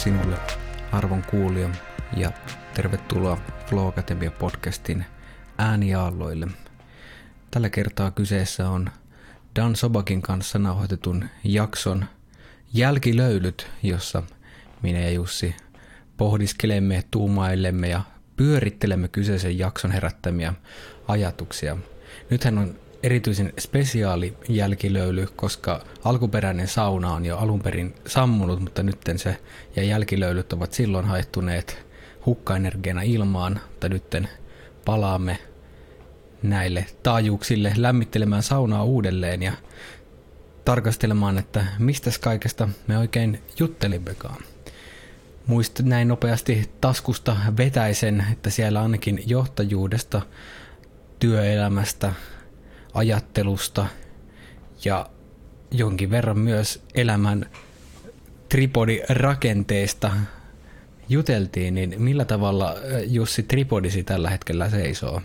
[0.00, 0.36] Sinulle,
[0.92, 1.70] arvon kuulija,
[2.16, 2.32] ja
[2.74, 5.04] tervetuloa Flow Academia podcastin
[5.58, 6.48] ääniaalloille.
[7.50, 8.90] Tällä kertaa kyseessä on
[9.56, 12.04] Dan Sobakin kanssa nauhoitetun jakson
[12.72, 14.22] jälkilöylyt, jossa
[14.82, 15.54] minä ja Jussi
[16.16, 18.02] pohdiskelemme, tuumailemme ja
[18.36, 20.54] pyörittelemme kyseisen jakson herättämiä
[21.08, 21.76] ajatuksia.
[22.30, 28.98] Nythän on erityisen spesiaali jälkilöyly, koska alkuperäinen sauna on jo alun perin sammunut, mutta nyt
[29.16, 29.36] se
[29.76, 31.86] ja jälkilöylyt ovat silloin haettuneet
[32.26, 34.04] hukkaenergiana ilmaan, mutta nyt
[34.84, 35.38] palaamme
[36.42, 39.52] näille taajuuksille lämmittelemään saunaa uudelleen ja
[40.64, 44.42] tarkastelemaan, että mistä kaikesta me oikein juttelimmekaan.
[45.46, 50.22] Muist näin nopeasti taskusta vetäisen, että siellä ainakin johtajuudesta,
[51.18, 52.12] työelämästä,
[52.94, 53.86] ajattelusta
[54.84, 55.06] ja
[55.70, 57.46] jonkin verran myös elämän
[58.48, 60.12] tripodirakenteesta
[61.08, 62.74] juteltiin, niin millä tavalla
[63.06, 65.22] Jussi tripodisi tällä hetkellä seisoo?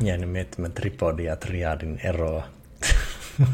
[0.00, 2.48] Jäin miettimään tripodi ja triadin eroa.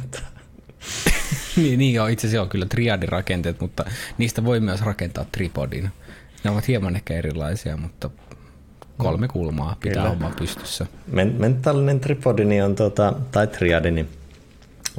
[1.57, 3.85] niin, niin joo, itse asiassa on kyllä triadin rakenteet, mutta
[4.19, 5.91] niistä voi myös rakentaa tripodin.
[6.45, 8.11] Ne ovat hieman ehkä erilaisia, mutta
[8.99, 10.09] kolme kulmaa pitää Kyllä.
[10.09, 10.87] homma pystyssä.
[11.07, 14.07] Men- mentaalinen tripodini on, tuota, tai triadini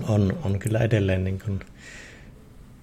[0.07, 1.59] on, on kyllä edelleen niin kuin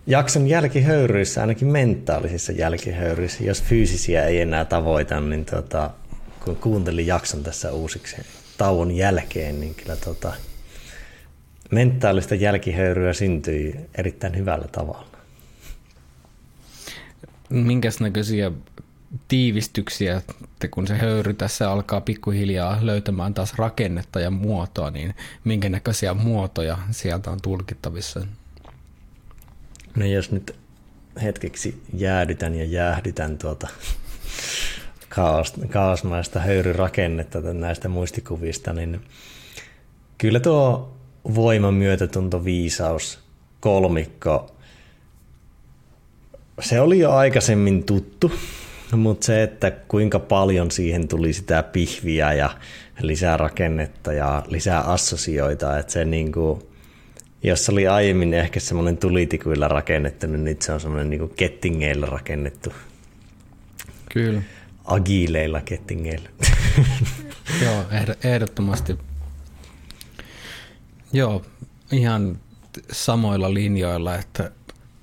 [0.07, 5.91] jakson jälkihöyryissä, ainakin mentaalisissa jälkihöyryissä, jos fyysisiä ei enää tavoita, niin tuota,
[6.45, 8.17] kun kuuntelin jakson tässä uusiksi
[8.59, 10.33] tauon jälkeen, niin kyllä tuota,
[11.71, 15.07] mentaalista jälkihöyryä syntyi erittäin hyvällä tavalla.
[17.49, 18.53] Minkäs näköisiä
[19.29, 25.69] tiivistyksiä, että kun se höyry tässä alkaa pikkuhiljaa löytämään taas rakennetta ja muotoa, niin minkä
[25.69, 28.27] näköisiä muotoja sieltä on tulkittavissa?
[29.97, 30.57] No jos nyt
[31.23, 33.69] hetkeksi jäädytän ja jäähdytän tuota
[35.09, 39.01] kaos, kaosmaista höyryrakennetta näistä muistikuvista, niin
[40.19, 40.97] kyllä tuo
[41.35, 43.19] voiman myötätunto, viisaus,
[43.61, 44.57] kolmikko,
[46.61, 48.33] se oli jo aikaisemmin tuttu,
[48.93, 52.51] mutta se, että kuinka paljon siihen tuli sitä pihviä ja
[53.01, 56.63] lisää rakennetta ja lisää assosioita, että se niin kuin,
[57.43, 62.73] jos oli aiemmin ehkä semmoinen tulitikuilla rakennettu, niin nyt se on semmoinen niin kettingeillä rakennettu.
[64.13, 64.43] Kyllä.
[64.85, 66.29] Agileilla kettingeillä.
[67.65, 67.85] Joo,
[68.25, 68.99] ehdottomasti.
[71.13, 71.43] Joo,
[71.93, 72.39] ihan
[72.93, 74.51] samoilla linjoilla, että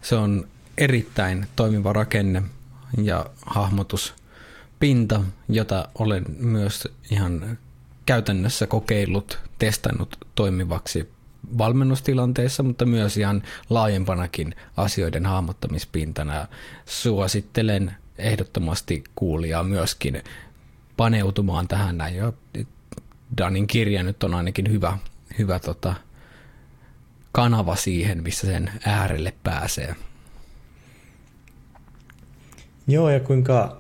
[0.01, 2.44] se on erittäin toimiva rakenne
[2.98, 7.58] ja hahmotuspinta, jota olen myös ihan
[8.06, 11.09] käytännössä kokeillut, testannut toimivaksi
[11.58, 16.48] valmennustilanteessa, mutta myös ihan laajempanakin asioiden hahmottamispintana.
[16.86, 20.24] Suosittelen ehdottomasti kuulijaa myöskin
[20.98, 22.16] paneutumaan tähän näin.
[22.16, 22.34] Ja
[23.38, 24.98] Danin kirja nyt on ainakin hyvä,
[25.38, 25.94] hyvä tota,
[27.31, 29.96] kanava siihen, missä sen äärelle pääsee.
[32.88, 33.77] Joo, ja kuinka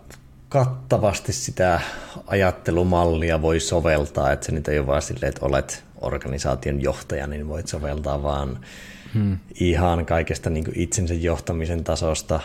[0.49, 1.81] kattavasti sitä
[2.27, 7.47] ajattelumallia voi soveltaa, että se nyt ei ole vaan silleen, että olet organisaation johtaja, niin
[7.47, 8.59] voit soveltaa vaan
[9.13, 9.37] hmm.
[9.59, 12.39] ihan kaikesta niin kuin itsensä johtamisen tasosta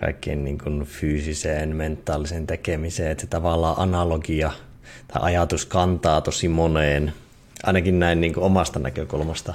[0.00, 4.50] kaikkien niin kuin fyysiseen, mentaaliseen tekemiseen, että se tavallaan analogia
[5.08, 7.12] tai ajatus kantaa tosi moneen,
[7.62, 9.54] ainakin näin niin kuin omasta näkökulmasta.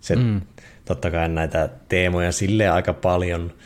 [0.00, 0.40] Se, hmm.
[0.84, 3.52] Totta kai näitä teemoja sille aika paljon–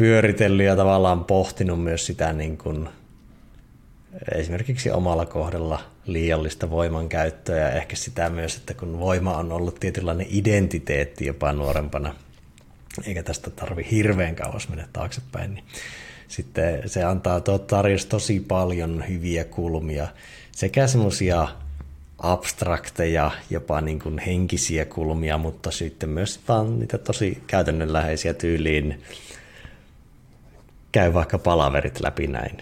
[0.00, 2.88] pyöritellyt ja tavallaan pohtinut myös sitä niin kuin
[4.34, 10.26] esimerkiksi omalla kohdalla liiallista voimankäyttöä ja ehkä sitä myös, että kun voima on ollut tietynlainen
[10.30, 12.14] identiteetti jopa nuorempana,
[13.06, 15.64] eikä tästä tarvi hirveän kauas mennä taaksepäin, niin
[16.28, 20.08] sitten se antaa tarjosi tosi paljon hyviä kulmia,
[20.52, 21.48] sekä semmoisia
[22.18, 26.40] abstrakteja, jopa niin kuin henkisiä kulmia, mutta sitten myös
[26.78, 29.02] niitä tosi käytännönläheisiä tyyliin
[30.92, 32.58] käy vaikka palaverit läpi näin.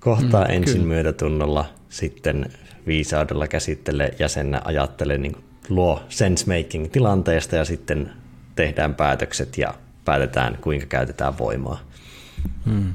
[0.00, 0.86] Kohtaa mm, ensin kyllä.
[0.86, 2.52] myötätunnolla, sitten
[2.86, 5.36] viisaudella käsittele jäsennä, ajattele, niin
[5.68, 8.10] luo sense-making tilanteesta ja sitten
[8.56, 9.74] tehdään päätökset ja
[10.04, 11.80] päätetään, kuinka käytetään voimaa.
[12.64, 12.94] Hmm.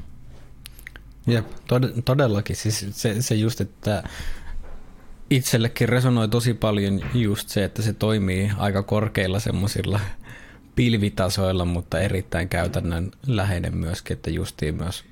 [1.26, 2.56] Jep, tod- todellakin.
[2.56, 4.02] Siis se, se just, että
[5.30, 10.00] itsellekin resonoi tosi paljon just se, että se toimii aika korkeilla semmoisilla
[10.74, 15.04] pilvitasoilla, mutta erittäin käytännön läheinen myöskin, että justiin myös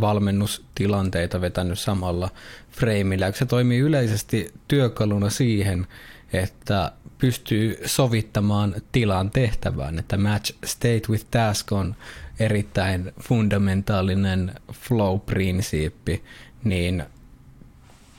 [0.00, 2.30] valmennustilanteita vetänyt samalla
[2.70, 3.32] freimillä.
[3.32, 5.86] Se toimii yleisesti työkaluna siihen,
[6.32, 11.96] että pystyy sovittamaan tilan tehtävään, että match state with task on
[12.40, 16.22] erittäin fundamentaalinen flow-prinsiippi,
[16.64, 17.04] niin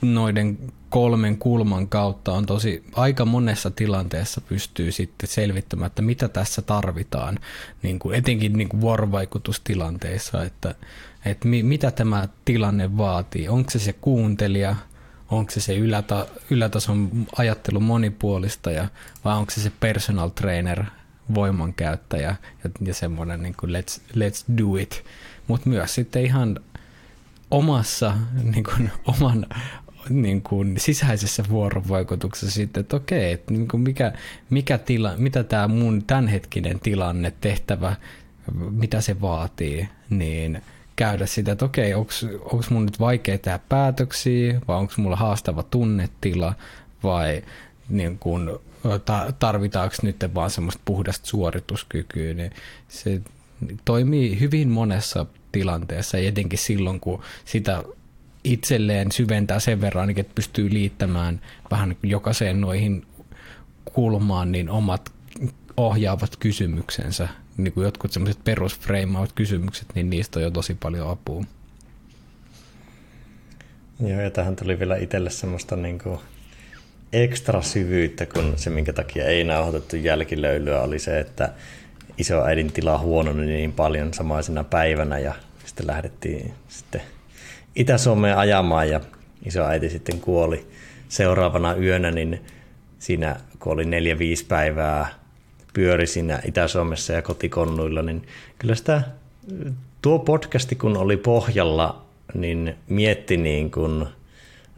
[0.02, 0.58] noiden
[0.88, 7.38] kolmen kulman kautta on tosi aika monessa tilanteessa pystyy sitten selvittämään, että mitä tässä tarvitaan,
[7.82, 10.74] niin kuin etenkin niin kuin vuorovaikutustilanteissa, että,
[11.24, 13.48] että mi, mitä tämä tilanne vaatii.
[13.48, 14.76] Onko se se kuuntelija,
[15.30, 18.88] onko se se yläta, ylätason ajattelu monipuolista ja,
[19.24, 20.84] vai onko se se personal trainer,
[21.34, 25.04] voimankäyttäjä ja, ja semmoinen niin kuin let's, let's do it.
[25.48, 26.60] Mutta myös sitten ihan
[27.52, 29.46] omassa, niin kuin, oman
[30.08, 34.12] niin kuin sisäisessä vuorovaikutuksessa sitten, että okei, että niin kuin mikä,
[34.50, 37.96] mikä tila, mitä tämä mun tämänhetkinen tilanne, tehtävä,
[38.70, 40.62] mitä se vaatii, niin
[40.96, 46.54] käydä sitä, että okei, onko mun nyt vaikea tehdä päätöksiä, vai onko mulla haastava tunnetila,
[47.02, 47.42] vai
[47.88, 48.50] niin kuin,
[49.38, 52.50] tarvitaanko nyt vaan semmoista puhdasta suorituskykyä, niin
[52.88, 53.20] se
[53.84, 57.84] toimii hyvin monessa tilanteessa, etenkin silloin, kun sitä
[58.44, 61.40] itselleen syventää sen verran, että pystyy liittämään
[61.70, 63.06] vähän jokaiseen noihin
[63.84, 65.12] kulmaan niin omat
[65.76, 71.44] ohjaavat kysymyksensä, niin kuin jotkut semmoiset perusfreimaavat kysymykset, niin niistä on jo tosi paljon apua.
[74.00, 76.18] Joo, ja tähän tuli vielä itselle semmoista niin kuin
[77.12, 81.52] ekstra syvyyttä, kun se, minkä takia ei nauhoitettu jälkilöylyä, oli se, että
[82.18, 85.34] isoäidin tila huononi niin paljon samaisena päivänä, ja
[85.64, 87.02] sitten lähdettiin sitten
[87.76, 89.00] Itä-Suomeen ajamaan ja
[89.46, 90.66] isoäiti sitten kuoli
[91.08, 92.44] seuraavana yönä, niin
[92.98, 95.08] siinä kun oli neljä, viisi päivää
[95.74, 98.26] pyöri siinä Itä-Suomessa ja kotikonnuilla, niin
[98.58, 99.02] kyllä sitä
[100.02, 102.02] tuo podcasti kun oli pohjalla,
[102.34, 104.06] niin mietti niin kuin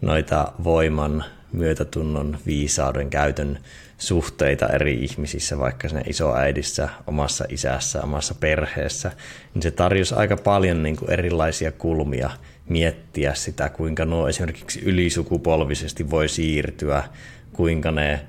[0.00, 3.58] noita voiman, myötätunnon, viisauden käytön
[3.99, 9.12] suhteita eri ihmisissä, vaikka siinä isoäidissä, omassa isässä, omassa perheessä,
[9.55, 12.31] niin se tarjosi aika paljon niin kuin erilaisia kulmia
[12.69, 17.05] miettiä sitä, kuinka nuo esimerkiksi ylisukupolvisesti voi siirtyä,
[17.53, 18.21] kuinka ne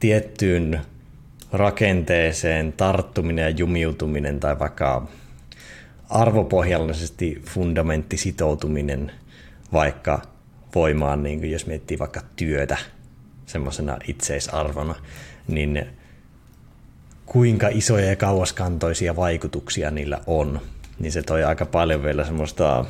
[0.00, 0.80] tiettyyn
[1.52, 5.06] rakenteeseen tarttuminen ja jumiutuminen tai vaikka
[6.08, 9.12] arvopohjallisesti fundamenttisitoutuminen
[9.72, 10.22] vaikka
[10.74, 12.76] voimaan, niin kuin jos miettii vaikka työtä
[13.46, 14.94] semmoisena itseisarvona,
[15.48, 15.86] niin
[17.26, 20.60] kuinka isoja ja kauaskantoisia vaikutuksia niillä on,
[20.98, 22.84] niin se toi aika paljon vielä semmoista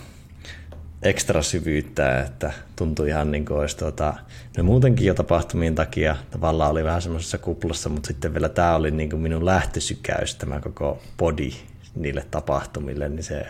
[1.02, 4.14] ekstra syvyyttä, että tuntui ihan niin kuin olisi tuota,
[4.56, 8.90] no muutenkin jo tapahtumien takia tavallaan oli vähän semmoisessa kuplassa, mutta sitten vielä tämä oli
[8.90, 11.50] niin kuin minun lähtösykäys, tämä koko body
[11.94, 13.46] niille tapahtumille, niin se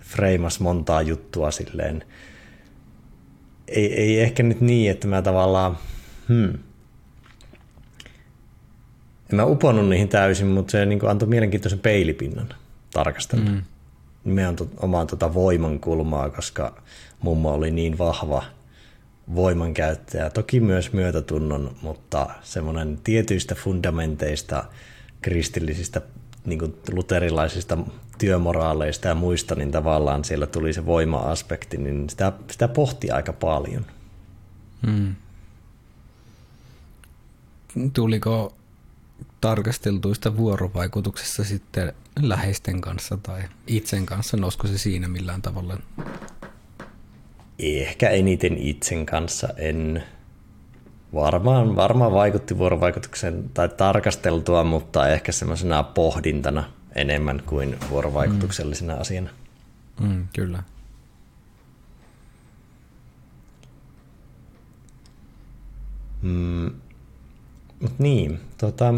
[0.00, 2.04] freimas montaa juttua silleen,
[3.68, 5.78] ei, ei ehkä nyt niin, että mä tavallaan,
[6.28, 6.58] hmm,
[9.30, 12.48] en mä uponnut niihin täysin, mutta se niin antoi mielenkiintoisen peilipinnan
[12.92, 13.50] tarkastella.
[13.50, 13.62] Mm
[14.24, 16.82] nimenomaan tuota voimankulmaa, koska
[17.20, 18.42] mummo oli niin vahva
[19.34, 20.30] voimankäyttäjä.
[20.30, 24.64] Toki myös myötätunnon, mutta semmoinen tietyistä fundamenteista,
[25.22, 26.00] kristillisistä,
[26.44, 27.78] niin kuin luterilaisista
[28.18, 33.86] työmoraaleista ja muista, niin tavallaan siellä tuli se voima-aspekti, niin sitä, sitä pohti aika paljon.
[34.86, 35.14] Hmm.
[37.92, 38.54] Tuliko
[39.42, 44.36] tarkasteltuista vuorovaikutuksessa sitten läheisten kanssa tai itsen kanssa?
[44.36, 45.78] Nosko se siinä millään tavalla?
[47.58, 50.02] Ehkä eniten itsen kanssa en.
[51.14, 59.00] Varmaan, varmaan vaikutti vuorovaikutuksen tai tarkasteltua, mutta ehkä semmoisena pohdintana enemmän kuin vuorovaikutuksellisena mm.
[59.00, 59.30] asiana.
[60.00, 60.62] Mm, kyllä.
[66.22, 66.70] Mm,
[67.82, 68.94] Mut niin, tota,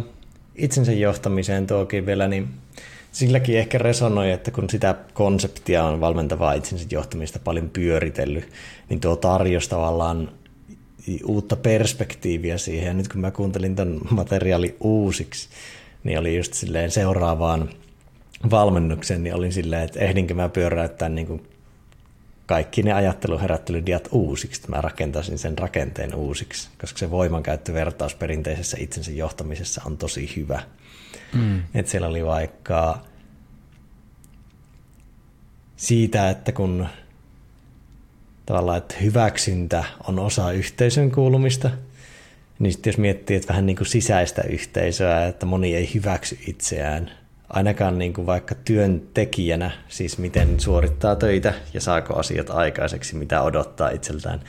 [0.56, 2.48] itsensä johtamiseen tuokin vielä, niin
[3.12, 8.48] silläkin ehkä resonoi, että kun sitä konseptia on valmentavaa itsensä johtamista paljon pyöritellyt,
[8.88, 10.30] niin tuo tarjosi tavallaan
[11.24, 12.86] uutta perspektiiviä siihen.
[12.86, 15.48] Ja nyt kun mä kuuntelin ton materiaali uusiksi,
[16.04, 17.68] niin oli just silleen seuraavaan
[18.50, 21.42] valmennukseen, niin olin silleen, että ehdinkö mä pyöräyttää niin kuin
[22.46, 29.12] kaikki ne ajatteluherättelydiat uusiksi, että mä rakentaisin sen rakenteen uusiksi, koska se voimankäyttövertaus perinteisessä itsensä
[29.12, 30.62] johtamisessa on tosi hyvä.
[31.34, 31.62] Mm.
[31.74, 33.00] Et siellä oli vaikka
[35.76, 36.86] siitä, että kun
[38.46, 41.70] tavallaan, että hyväksyntä on osa yhteisön kuulumista,
[42.58, 47.10] niin sitten jos miettii, että vähän niin kuin sisäistä yhteisöä, että moni ei hyväksy itseään–
[47.48, 53.90] ainakaan niin kuin vaikka työntekijänä, siis miten suorittaa töitä ja saako asiat aikaiseksi, mitä odottaa
[53.90, 54.40] itseltään,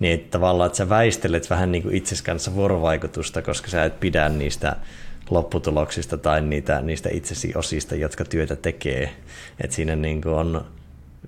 [0.00, 4.00] niin että tavallaan, että sä väistelet vähän niin kuin itses kanssa vuorovaikutusta, koska sä et
[4.00, 4.76] pidä niistä
[5.30, 9.10] lopputuloksista tai niitä, niistä itsesi osista, jotka työtä tekee.
[9.60, 10.64] Että siinä niin kuin on,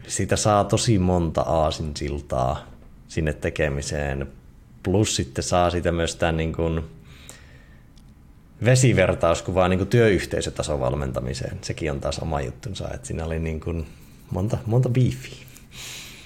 [0.07, 2.67] siitä saa tosi monta aasinsiltaa
[3.09, 4.27] sinne tekemiseen,
[4.83, 6.83] plus sitten saa siitä myös tämän niin kuin
[8.65, 11.59] vesivertauskuvaa niin kuin työyhteisötason valmentamiseen.
[11.63, 13.87] Sekin on taas oma juttunsa, että siinä oli niin kuin
[14.31, 15.45] monta, monta biifiä.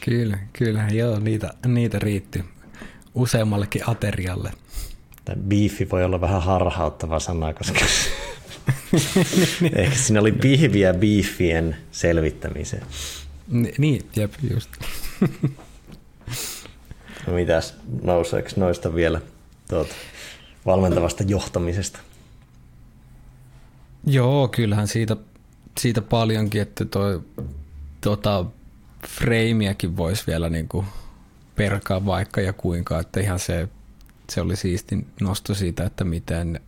[0.01, 2.45] Kyllä, kyllä, joo, niitä, niitä riitti
[3.15, 4.53] useammallekin aterialle.
[5.25, 7.85] Tämä biifi voi olla vähän harhauttava sana, koska
[9.77, 12.87] ehkä siinä oli pihviä biifien selvittämiseen.
[13.49, 14.71] Ni, niin, jep, just.
[17.27, 19.21] no mitäs, nouseeko noista vielä
[19.69, 19.95] tuota,
[20.67, 21.99] valmentavasta johtamisesta?
[24.09, 25.17] Joo, kyllähän siitä,
[25.81, 27.23] siitä paljonkin, että toi
[28.01, 28.45] tota,
[29.09, 30.87] freimiäkin voisi vielä niin kuin
[31.57, 33.69] perkaa vaikka ja kuinka, että ihan se,
[34.31, 36.61] se oli siisti nosto siitä, että miten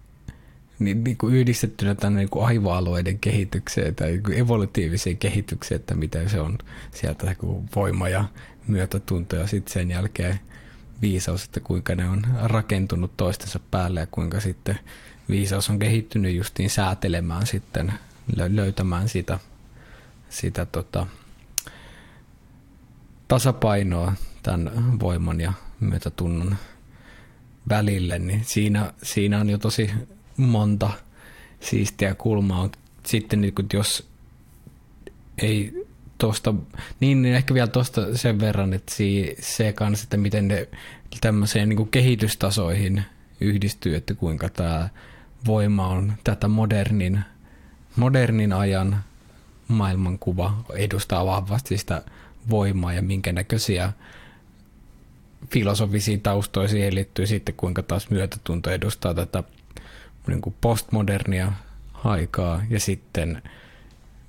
[0.78, 5.94] niin, niin kuin yhdistettynä tänne niin kuin aivoalueiden kehitykseen tai niin kuin evolutiiviseen kehitykseen, että
[5.94, 6.58] miten se on
[6.94, 8.24] sieltä niin voima ja
[8.66, 10.40] myötätunto ja sitten sen jälkeen
[11.02, 14.78] viisaus, että kuinka ne on rakentunut toistensa päälle ja kuinka sitten
[15.30, 17.92] viisaus on kehittynyt justiin säätelemään sitten,
[18.36, 19.38] löytämään sitä,
[20.28, 21.06] sitä tota,
[23.28, 26.56] tasapainoa tämän voiman ja myötätunnon
[27.68, 29.90] välille, niin siinä, siinä on jo tosi
[30.36, 30.90] monta
[31.60, 32.70] siistiä kulmaa.
[33.06, 34.08] Sitten jos
[35.42, 35.86] ei
[36.18, 36.54] tuosta,
[37.00, 38.92] niin, niin ehkä vielä tuosta sen verran, että
[39.40, 40.68] se kanssa, että miten ne
[41.20, 43.02] tämmöiseen niin kehitystasoihin
[43.40, 44.88] yhdistyy, että kuinka tämä
[45.46, 47.20] voima on tätä modernin,
[47.96, 49.04] modernin ajan
[49.68, 52.02] maailmankuva edustaa vahvasti sitä
[52.50, 53.92] voimaa ja minkä näköisiä
[55.50, 59.44] filosofisiin taustoja siihen liittyy sitten, kuinka taas myötätunto edustaa tätä
[60.26, 61.52] niin kuin postmodernia
[62.04, 62.62] aikaa.
[62.70, 63.42] Ja sitten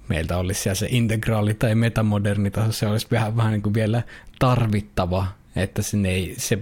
[0.07, 4.03] meiltä olisi siellä se integraali tai metamoderni taso, se olisi vähän, vähän niin kuin vielä
[4.39, 6.59] tarvittava, että sen ei, se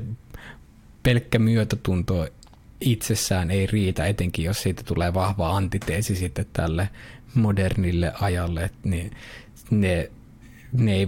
[1.03, 2.27] pelkkä myötätunto
[2.81, 6.89] itsessään ei riitä, etenkin jos siitä tulee vahva antiteesi sitten tälle
[7.33, 9.11] modernille ajalle, niin
[9.69, 10.11] ne,
[10.71, 11.07] ne ei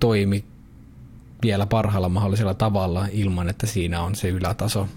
[0.00, 0.44] toimi
[1.42, 4.88] vielä parhaalla mahdollisella tavalla ilman, että siinä on se ylätaso,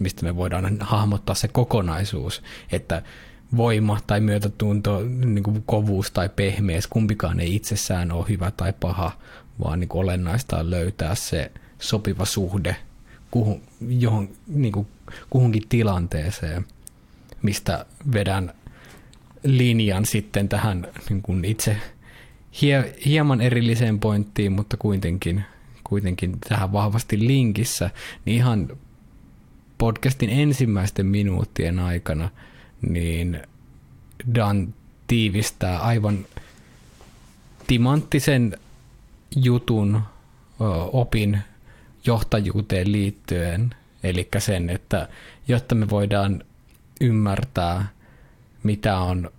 [0.00, 3.02] mistä me voidaan hahmottaa se kokonaisuus, että
[3.56, 9.12] voima tai myötätunto, niin kuin kovuus tai pehmeys, kumpikaan ei itsessään ole hyvä tai paha,
[9.64, 12.76] vaan niin kuin olennaista on löytää se sopiva suhde
[13.30, 14.86] kuhun, johon, niin kuin
[15.30, 16.66] kuhunkin tilanteeseen,
[17.42, 18.52] mistä vedän
[19.44, 21.76] linjan sitten tähän niin kuin itse
[22.62, 25.44] hie, hieman erilliseen pointtiin, mutta kuitenkin,
[25.84, 27.90] kuitenkin tähän vahvasti linkissä,
[28.24, 28.68] niin ihan
[29.78, 32.30] podcastin ensimmäisten minuuttien aikana
[32.88, 33.42] niin
[34.34, 34.74] Dan
[35.06, 36.26] tiivistää aivan
[37.66, 38.56] timanttisen
[39.36, 40.02] jutun
[40.92, 41.38] opin
[42.06, 45.08] johtajuuteen liittyen, eli sen, että
[45.48, 46.42] jotta me voidaan
[47.00, 47.88] ymmärtää,
[48.62, 49.30] mitä on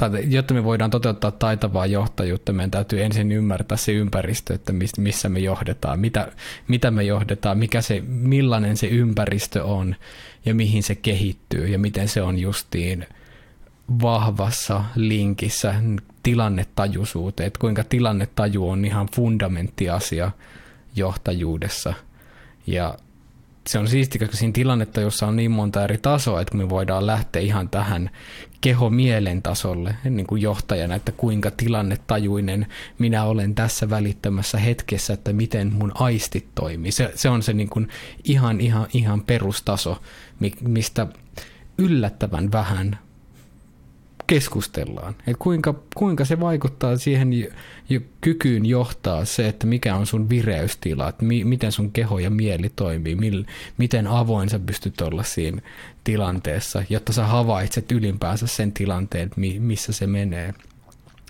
[0.00, 5.28] tai jotta me voidaan toteuttaa taitavaa johtajuutta, meidän täytyy ensin ymmärtää se ympäristö, että missä
[5.28, 6.32] me johdetaan, mitä,
[6.68, 9.96] mitä me johdetaan, mikä se, millainen se ympäristö on
[10.44, 13.06] ja mihin se kehittyy ja miten se on justiin
[14.02, 15.74] vahvassa linkissä
[16.22, 20.30] tilannetajuisuuteen, että kuinka tilannetaju on ihan fundamenttiasia
[20.96, 21.94] johtajuudessa.
[22.66, 22.94] Ja
[23.70, 27.06] se on siisti, koska siinä tilannetta, jossa on niin monta eri tasoa, että me voidaan
[27.06, 28.10] lähteä ihan tähän
[28.60, 32.66] keho-mielen tasolle niin kuin johtajana, että kuinka tilannetajuinen
[32.98, 36.92] minä olen tässä välittämässä hetkessä, että miten mun aistit toimii.
[36.92, 37.88] Se, se on se niin kuin
[38.24, 40.02] ihan, ihan, ihan perustaso,
[40.60, 41.06] mistä
[41.78, 42.98] yllättävän vähän
[44.30, 45.14] keskustellaan.
[45.26, 47.32] Et kuinka, kuinka se vaikuttaa siihen
[47.88, 52.30] jo, kykyyn johtaa se, että mikä on sun vireystila, että mi, miten sun keho ja
[52.30, 53.44] mieli toimii, mil,
[53.78, 55.62] miten avoin sä pystyt olla siinä
[56.04, 60.54] tilanteessa, jotta sä havaitset ylimpäänsä sen tilanteen, missä se menee.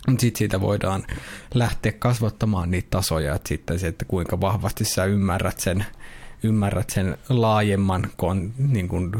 [0.09, 1.07] Sitten siitä voidaan
[1.55, 5.85] lähteä kasvattamaan niitä tasoja, että sitten se, että kuinka vahvasti sä ymmärrät sen,
[6.43, 9.13] ymmärrät sen laajemman kon, niin kuin,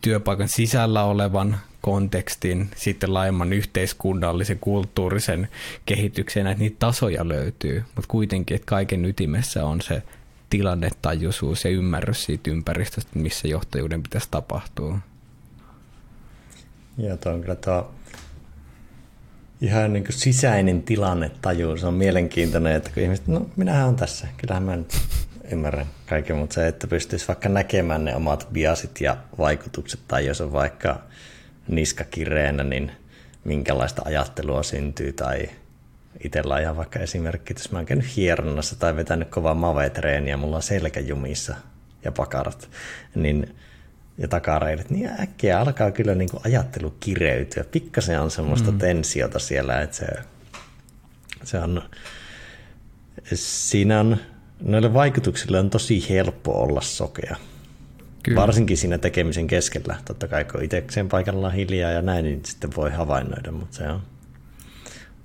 [0.00, 5.48] työpaikan sisällä olevan kontekstin, sitten laajemman yhteiskunnallisen, kulttuurisen
[5.86, 10.02] kehityksen, että niitä tasoja löytyy, mutta kuitenkin, että kaiken ytimessä on se
[10.50, 14.98] tilannetajuisuus ja ymmärrys siitä ympäristöstä, missä johtajuuden pitäisi tapahtua.
[16.98, 17.94] Joo, tuo on kyllä tuo
[19.60, 20.84] ihan niin kuin sisäinen.
[21.80, 24.94] Se on mielenkiintoinen, että kun ihmiset, no minähän on tässä, kyllähän mä nyt
[25.52, 30.40] ymmärrän kaiken, mutta se, että pystyisi vaikka näkemään ne omat biasit ja vaikutukset, tai jos
[30.40, 31.02] on vaikka
[31.70, 32.92] niska kireenä, niin
[33.44, 35.48] minkälaista ajattelua syntyy, tai
[36.24, 40.56] itsellä ihan vaikka esimerkki, että jos mä oon käynyt hieronnassa tai vetänyt kovaa mavetreeniä, mulla
[40.56, 41.54] on selkäjumissa
[42.04, 42.70] ja pakarat,
[43.14, 43.54] niin
[44.18, 47.64] ja takareidet, niin äkkiä alkaa kyllä niin kuin ajattelu kireytyä.
[47.64, 48.78] Pikkasen on semmoista mm.
[48.78, 50.06] tensiota siellä, että se,
[51.44, 51.82] se on,
[53.34, 54.16] siinä on,
[54.62, 57.36] noille vaikutuksille on tosi helppo olla sokea.
[58.22, 58.40] Kyllä.
[58.40, 59.96] Varsinkin siinä tekemisen keskellä.
[60.04, 64.02] Totta kai kun itsekseen paikallaan hiljaa ja näin, niin sitten voi havainnoida, mutta se on,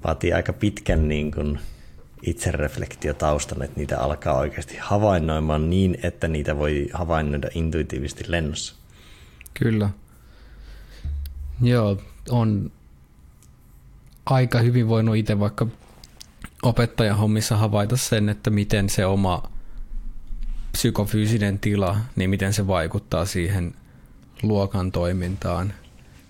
[0.04, 1.60] vaatii aika pitkän niin kuin
[2.22, 8.75] itsereflektiotaustan, että niitä alkaa oikeasti havainnoimaan niin, että niitä voi havainnoida intuitiivisesti lennossa.
[9.54, 9.90] Kyllä.
[11.62, 11.98] Joo,
[12.30, 12.72] on
[14.25, 15.68] aika hyvin voinut itse vaikka
[16.64, 19.55] opettajan hommissa havaita sen, että miten se oma
[20.75, 23.74] psykofyysinen tila, niin miten se vaikuttaa siihen
[24.44, 25.74] luokan toimintaan–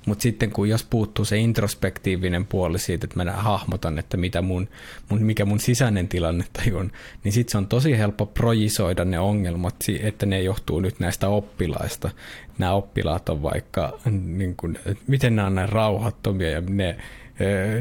[0.06, 4.68] mutta sitten kun jos puuttuu se introspektiivinen puoli siitä, että mä hahmotan, että mitä mun,
[5.10, 6.92] mun, mikä mun sisäinen tilanne on,
[7.24, 12.10] niin sitten se on tosi helppo projisoida ne ongelmat, että ne johtuu nyt näistä oppilaista.
[12.58, 16.98] Nämä oppilaat on vaikka, niin kun, miten nämä on näin rauhattomia ja ne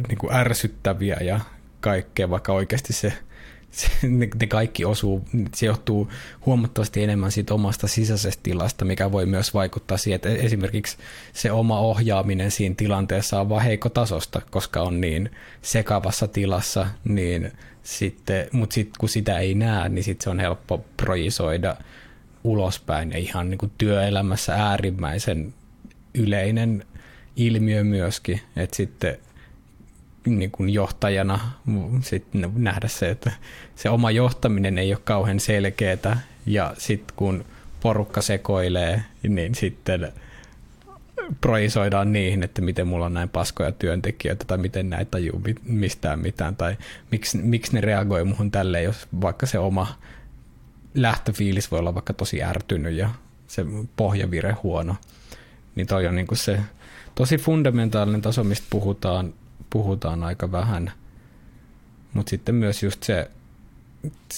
[0.09, 1.40] niin ärsyttäviä ja
[1.80, 3.12] kaikkea, vaikka oikeasti se,
[4.02, 6.11] ne, ne kaikki osuu, se johtuu
[6.47, 10.97] huomattavasti enemmän siitä omasta sisäisestä tilasta, mikä voi myös vaikuttaa siihen, että esimerkiksi
[11.33, 15.31] se oma ohjaaminen siinä tilanteessa on vaan tasosta, koska on niin
[15.62, 17.52] sekavassa tilassa, niin
[17.83, 21.76] sitten, mutta sitten kun sitä ei näe, niin sitten se on helppo projisoida
[22.45, 25.54] ulospäin ja ihan niin kuin työelämässä äärimmäisen
[26.14, 26.85] yleinen
[27.37, 29.19] ilmiö myöskin, että sitten
[30.26, 31.41] niin kuin johtajana
[32.00, 33.32] sit nähdä se, että
[33.76, 37.45] se oma johtaminen ei ole kauhean selkeää ja sitten kun
[37.80, 40.13] porukka sekoilee, niin sitten
[41.41, 46.56] projisoidaan niihin, että miten mulla on näin paskoja työntekijöitä tai miten näitä tajuu mistään mitään.
[46.56, 46.76] Tai
[47.10, 49.99] miksi, miksi ne reagoi muhun tälleen, jos vaikka se oma
[50.95, 53.10] lähtöfiilis voi olla vaikka tosi ärtynyt ja
[53.47, 54.97] se pohjavire huono.
[55.75, 56.60] Niin toi on niin kuin se
[57.15, 59.34] tosi fundamentaalinen taso, mistä puhutaan
[59.75, 60.93] puhutaan aika vähän.
[62.13, 63.30] Mutta sitten myös just se,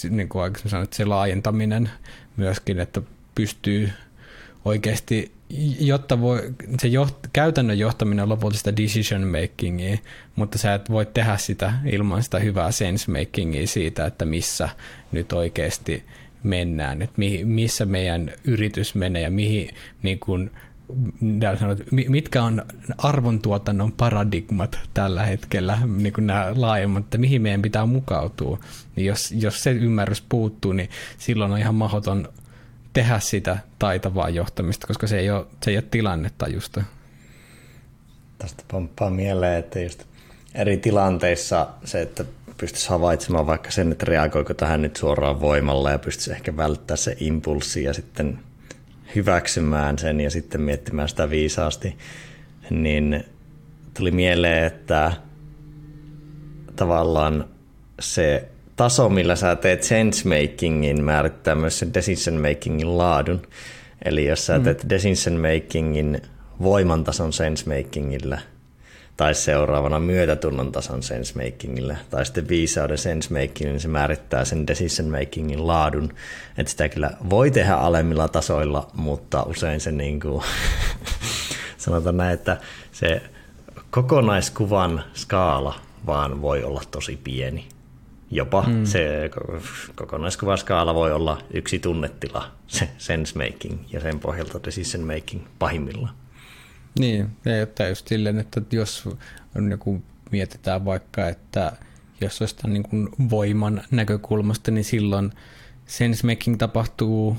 [0.09, 1.89] niin kuin aikaisemmin sanoin, se laajentaminen
[2.37, 3.01] myöskin, että
[3.35, 3.91] pystyy
[4.65, 5.31] oikeasti,
[5.79, 9.97] jotta voi, se joht, käytännön johtaminen lopulta sitä decision makingia,
[10.35, 14.69] mutta sä et voi tehdä sitä ilman sitä hyvää sense makingia siitä, että missä
[15.11, 16.03] nyt oikeasti
[16.43, 19.69] mennään, että missä meidän yritys menee ja mihin
[20.03, 20.51] niin kuin,
[22.09, 22.65] mitkä on
[22.97, 28.59] arvontuotannon paradigmat tällä hetkellä, niin kuin nämä laajemmat, että mihin meidän pitää mukautua.
[28.95, 32.29] Niin jos, jos se ymmärrys puuttuu, niin silloin on ihan mahdoton
[32.93, 36.83] tehdä sitä taitavaa johtamista, koska se ei ole, se ei ole tilannetajusta.
[38.37, 40.03] Tästä pomppaa mieleen, että just
[40.55, 42.25] eri tilanteissa se, että
[42.57, 47.17] pystyisi havaitsemaan vaikka sen, että reagoiko tähän nyt suoraan voimalla ja pystyisi ehkä välttämään se
[47.19, 48.39] impulssi ja sitten
[49.15, 51.97] hyväksymään sen ja sitten miettimään sitä viisaasti,
[52.69, 53.23] niin
[53.97, 55.11] tuli mieleen, että
[56.75, 57.45] tavallaan
[57.99, 63.41] se taso, millä sä teet sense-makingin, määrittää myös sen decision-makingin laadun.
[64.05, 64.63] Eli jos sä mm.
[64.63, 66.21] teet decision-makingin
[66.61, 68.41] voimantason sense-makingillä–
[69.17, 76.13] tai seuraavana myötätunnon tason sense-makingille, tai sitten viisauden sense-makingille, niin se määrittää sen decision-makingin laadun,
[76.57, 80.43] että sitä kyllä voi tehdä alemmilla tasoilla, mutta usein se niin kuin,
[81.77, 82.57] sanotaan näin, että
[82.91, 83.21] se
[83.89, 85.75] kokonaiskuvan skaala
[86.05, 87.67] vaan voi olla tosi pieni.
[88.31, 88.85] Jopa mm.
[88.85, 89.31] se
[89.95, 96.13] kokonaiskuvaskaala voi olla yksi tunnetila, se sense-making, ja sen pohjalta decision-making pahimmillaan.
[96.99, 99.09] Niin, että just silleen, että jos
[99.59, 101.71] niin mietitään vaikka, että
[102.21, 105.31] jos olisi niin kuin voiman näkökulmasta, niin silloin
[105.85, 107.37] sensemaking tapahtuu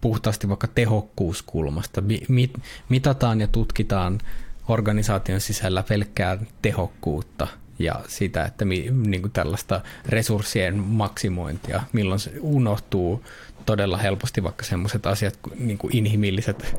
[0.00, 2.02] puhtaasti vaikka tehokkuuskulmasta.
[2.28, 2.52] Mit,
[2.88, 4.20] mitataan ja tutkitaan
[4.68, 12.32] organisaation sisällä pelkkää tehokkuutta ja sitä, että mi, niin kuin tällaista resurssien maksimointia, milloin se
[12.40, 13.24] unohtuu
[13.66, 16.76] todella helposti vaikka sellaiset asiat niin kuin inhimilliset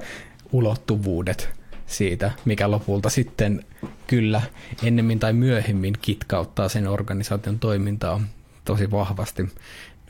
[0.52, 1.50] ulottuvuudet
[1.86, 3.66] siitä, mikä lopulta sitten
[4.08, 4.42] kyllä
[4.84, 8.22] ennemmin tai myöhemmin kitkauttaa sen organisaation toimintaa
[8.66, 9.50] tosi vahvasti.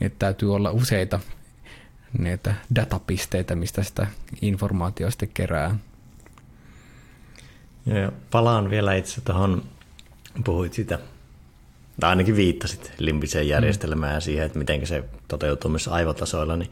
[0.00, 1.20] Niin täytyy olla useita
[2.18, 4.06] niitä datapisteitä, mistä sitä
[4.42, 5.76] informaatioista kerää.
[7.86, 9.62] Ja palaan vielä itse tuohon
[10.44, 10.98] puhuit sitä,
[12.00, 14.16] tai ainakin viittasit limbiseen järjestelmään mm.
[14.16, 16.70] ja siihen, että miten se toteutuu myös aivotasoilla, niin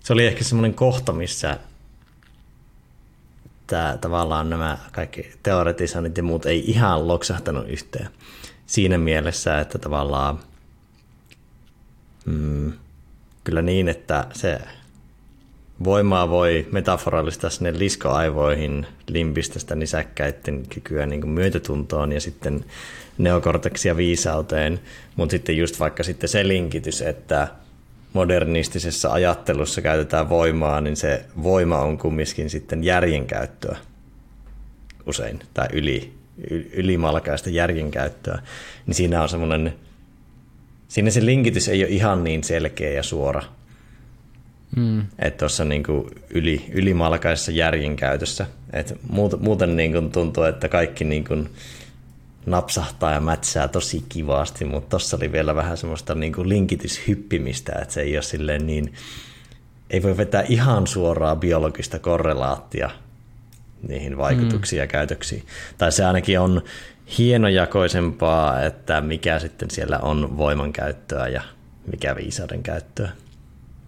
[0.00, 1.58] se oli ehkä semmoinen kohta, missä
[3.66, 8.08] tämä, tavallaan nämä kaikki teoretisoinnit ja muut ei ihan loksahtanut yhteen.
[8.66, 10.38] Siinä mielessä, että tavallaan
[12.24, 12.72] mm,
[13.44, 14.60] kyllä niin, että se
[15.84, 22.64] voimaa voi metaforallistaa sinne liskoaivoihin limbistä sitä nisäkkäiden kykyä niin kuin myötätuntoon ja sitten
[23.18, 24.80] neokorteksia viisauteen,
[25.16, 27.48] mutta sitten just vaikka sitten se linkitys, että
[28.16, 33.76] modernistisessa ajattelussa käytetään voimaa, niin se voima on kumminkin sitten järjenkäyttöä
[35.06, 36.12] usein, tai yli,
[36.72, 38.42] ylimalkaista järjenkäyttöä,
[38.86, 39.74] niin siinä on semmoinen,
[40.88, 43.42] siinä se linkitys ei ole ihan niin selkeä ja suora,
[44.76, 45.00] Mm.
[45.18, 45.82] Että tuossa niin
[46.30, 48.46] yli, ylimalkaisessa järjenkäytössä.
[48.72, 51.48] Et muuten, muuten niin kuin tuntuu, että kaikki niin kuin
[52.46, 57.94] napsahtaa ja mätsää tosi kivasti, mutta tuossa oli vielä vähän semmoista niin kuin linkityshyppimistä, että
[57.94, 58.94] se ei ole silleen niin,
[59.90, 62.90] ei voi vetää ihan suoraa biologista korrelaattia
[63.88, 64.82] niihin vaikutuksiin mm.
[64.82, 65.44] ja käytöksiin.
[65.78, 66.62] Tai se ainakin on
[67.18, 71.42] hienojakoisempaa, että mikä sitten siellä on voimankäyttöä ja
[71.90, 73.10] mikä viisauden käyttöä.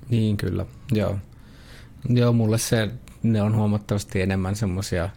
[0.08, 1.18] Niin kyllä, joo.
[2.08, 2.90] Joo, mulle se,
[3.22, 5.08] ne on huomattavasti enemmän semmoisia,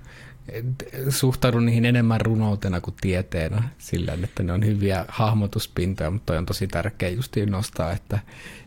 [1.10, 6.68] suhtaudun niihin enemmän runoutena kuin tieteenä, sillä että ne on hyviä hahmotuspintoja, mutta on tosi
[6.68, 7.92] tärkeä just nostaa,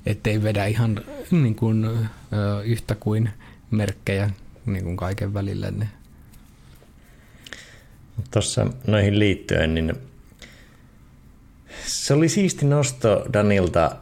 [0.06, 1.86] että ei vedä ihan niin kuin,
[2.64, 3.30] yhtä kuin
[3.70, 4.30] merkkejä
[4.66, 5.70] niin kuin kaiken välillä.
[5.70, 5.88] Niin.
[8.30, 9.94] Tuossa noihin liittyen, niin
[11.86, 13.96] se oli siisti nosto Danilta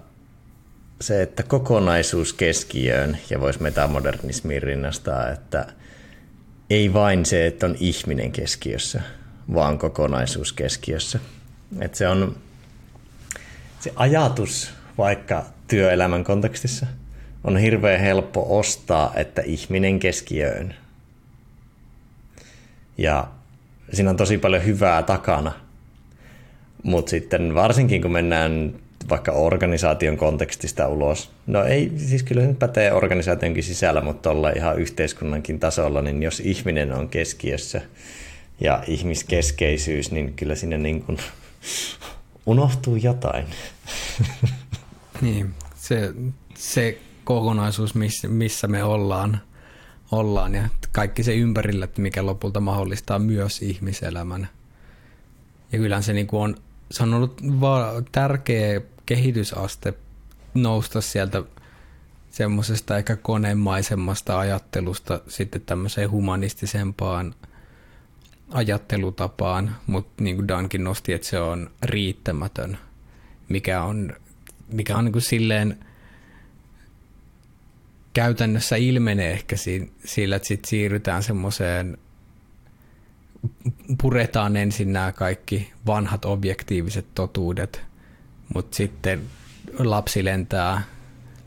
[1.01, 5.67] se, että kokonaisuus keskiöön ja voisi metamodernismiin rinnastaa, että
[6.75, 9.03] ei vain se, että on ihminen keskiössä,
[9.55, 11.19] vaan kokonaisuus keskiössä.
[11.81, 12.37] Että se on
[13.81, 16.87] se ajatus vaikka työelämän kontekstissa
[17.45, 20.75] on hirveän helppo ostaa, että ihminen keskiöön.
[22.99, 23.29] Ja
[23.93, 25.53] siinä on tosi paljon hyvää takana.
[26.83, 28.75] Mutta sitten varsinkin kun mennään
[29.09, 31.31] vaikka organisaation kontekstista ulos.
[31.47, 36.41] No ei, siis kyllä nyt pätee organisaationkin sisällä, mutta olla ihan yhteiskunnankin tasolla, niin jos
[36.41, 37.81] ihminen on keskiössä
[38.61, 41.19] ja ihmiskeskeisyys, niin kyllä sinne niin kuin
[42.47, 43.47] unohtuu jotain.
[45.21, 46.15] Niin, se,
[46.55, 47.95] se kokonaisuus,
[48.29, 49.41] missä, me ollaan,
[50.13, 54.49] ollaan ja kaikki se ympärillä, mikä lopulta mahdollistaa myös ihmiselämän.
[55.73, 56.57] Ja kyllähän se niin kuin on,
[56.91, 57.41] se on ollut
[58.13, 59.95] tärkeä kehitysaste
[60.55, 61.43] nousta sieltä
[62.31, 67.35] semmoisesta ehkä konemaisemmasta ajattelusta sitten tämmöiseen humanistisempaan
[68.51, 72.79] ajattelutapaan, mutta niin kuin Dankin nosti, että se on riittämätön,
[73.49, 74.17] mikä on,
[74.69, 75.79] mikä on niin kuin silleen
[78.15, 79.57] käytännössä ilmenee ehkä
[80.05, 81.99] sillä, että sitten siirrytään semmoiseen,
[84.03, 87.83] puretaan ensin nämä kaikki vanhat objektiiviset totuudet–
[88.55, 89.21] mutta sitten
[89.79, 90.83] lapsi lentää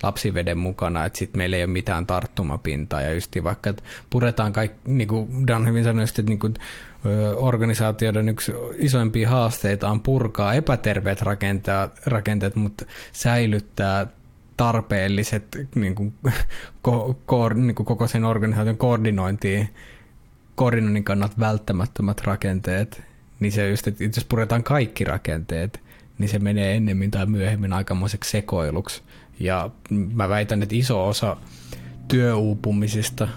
[0.03, 3.01] lapsiveden mukana, että sitten meillä ei ole mitään tarttumapintaa.
[3.01, 6.53] Ja just vaikka, että puretaan kaikki, niin kuin Dan hyvin sanoi, että niin kuin,
[7.35, 11.21] organisaatioiden yksi isoimpia haasteita on purkaa epäterveet
[12.05, 14.07] rakenteet, mutta säilyttää
[14.57, 16.13] tarpeelliset niin kuin,
[16.81, 19.69] ko, ko, niin kuin koko sen organisaation koordinointiin,
[20.55, 23.03] koordinoinnin kannalta välttämättömät rakenteet,
[23.39, 25.84] niin se just, että jos puretaan kaikki rakenteet,
[26.17, 29.01] niin se menee ennemmin tai myöhemmin aikamoiseksi sekoiluksi.
[29.39, 31.37] Ja mä väitän, että iso osa
[32.07, 33.27] työuupumisista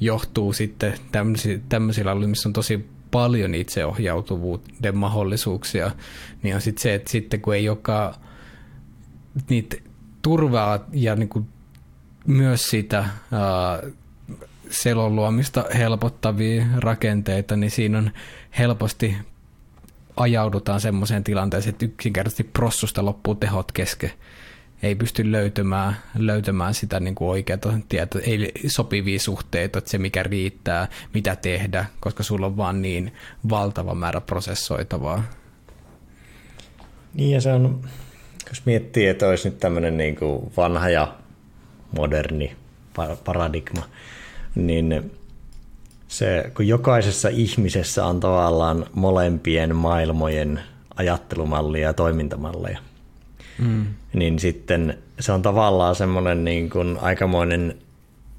[0.00, 0.94] johtuu sitten
[1.68, 5.90] tämmöisillä alueilla, missä on tosi paljon itseohjautuvuuden mahdollisuuksia,
[6.42, 8.14] niin on sitten se, että sitten kun ei olekaan
[9.48, 9.76] niitä
[10.22, 11.48] turvaa ja niin kuin
[12.26, 13.82] myös sitä ää,
[14.70, 18.10] selon luomista helpottavia rakenteita, niin siinä on
[18.58, 19.16] helposti
[20.16, 24.12] ajaudutaan semmoiseen tilanteeseen, että yksinkertaisesti prossusta loppuu tehot kesken.
[24.82, 30.22] Ei pysty löytämään, löytämään sitä niin kuin oikeaa tietoa, ei sopivia suhteita, että se mikä
[30.22, 33.12] riittää, mitä tehdä, koska sulla on vaan niin
[33.48, 35.22] valtava määrä prosessoitavaa.
[37.14, 37.80] Niin ja se on,
[38.48, 41.14] jos miettii, että olisi nyt tämmöinen niin kuin vanha ja
[41.96, 42.56] moderni
[43.24, 43.82] paradigma,
[44.54, 45.10] niin
[46.16, 50.60] se, kun jokaisessa ihmisessä on tavallaan molempien maailmojen
[50.96, 52.78] ajattelumallia ja toimintamalleja,
[53.58, 53.86] mm.
[54.12, 57.76] niin sitten se on tavallaan semmoinen niin kuin aikamoinen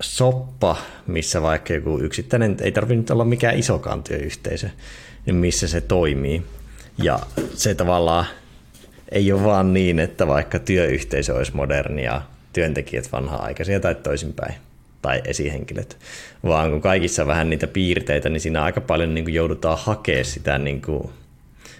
[0.01, 0.75] soppa,
[1.07, 4.69] missä vaikka joku yksittäinen, ei tarvitse olla mikään isokaan työyhteisö,
[5.25, 6.43] niin missä se toimii.
[7.03, 7.19] Ja
[7.53, 8.25] se tavallaan
[9.11, 12.21] ei ole vaan niin, että vaikka työyhteisö olisi modernia,
[12.53, 14.55] työntekijät vanha-aikaisia tai toisinpäin,
[15.01, 15.97] tai esihenkilöt,
[16.43, 20.57] vaan kun kaikissa vähän niitä piirteitä, niin siinä aika paljon niin kuin joudutaan hakemaan sitä
[20.57, 21.09] niin kuin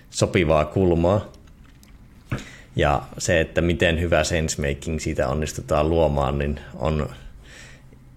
[0.10, 1.32] sopivaa kulmaa.
[2.76, 7.10] Ja se, että miten hyvä sensemaking siitä onnistutaan luomaan, niin on,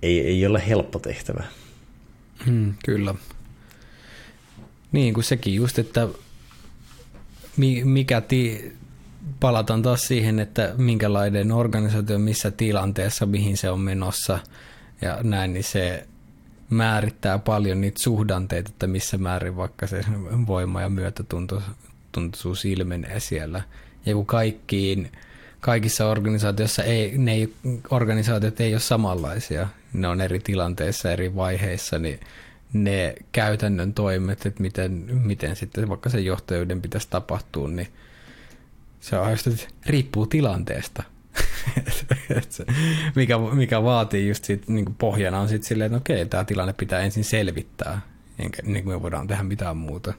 [0.03, 1.45] ei, ei ole helppo tehtävä.
[2.47, 3.15] Hmm, kyllä.
[4.93, 6.09] Niin kuin sekin just, että
[7.85, 8.73] mikä ti,
[9.41, 14.39] palataan taas siihen, että minkälainen organisaatio missä tilanteessa, mihin se on menossa
[15.03, 16.07] ja näin, niin se
[16.71, 20.05] määrittää paljon niitä suhdanteita, että missä määrin vaikka se
[20.47, 23.63] voima ja myötätuntoisuus ilmenee siellä.
[24.07, 25.13] Ja kun kaikkiin,
[25.61, 27.55] kaikissa organisaatioissa ei, ne ei,
[27.91, 32.21] organisaatiot ei ole samanlaisia, ne on eri tilanteissa, eri vaiheissa, niin
[32.73, 34.93] ne käytännön toimet, että miten,
[35.25, 37.89] miten sitten vaikka sen johtajuuden pitäisi tapahtua, niin
[39.01, 39.49] se on just,
[39.87, 41.03] riippuu tilanteesta.
[43.17, 47.01] mikä, mikä vaatii just sit, niin pohjana on sitten silleen, että okei, tämä tilanne pitää
[47.01, 48.01] ensin selvittää,
[48.39, 50.15] enkä niin kuin me voidaan tehdä mitään muuta.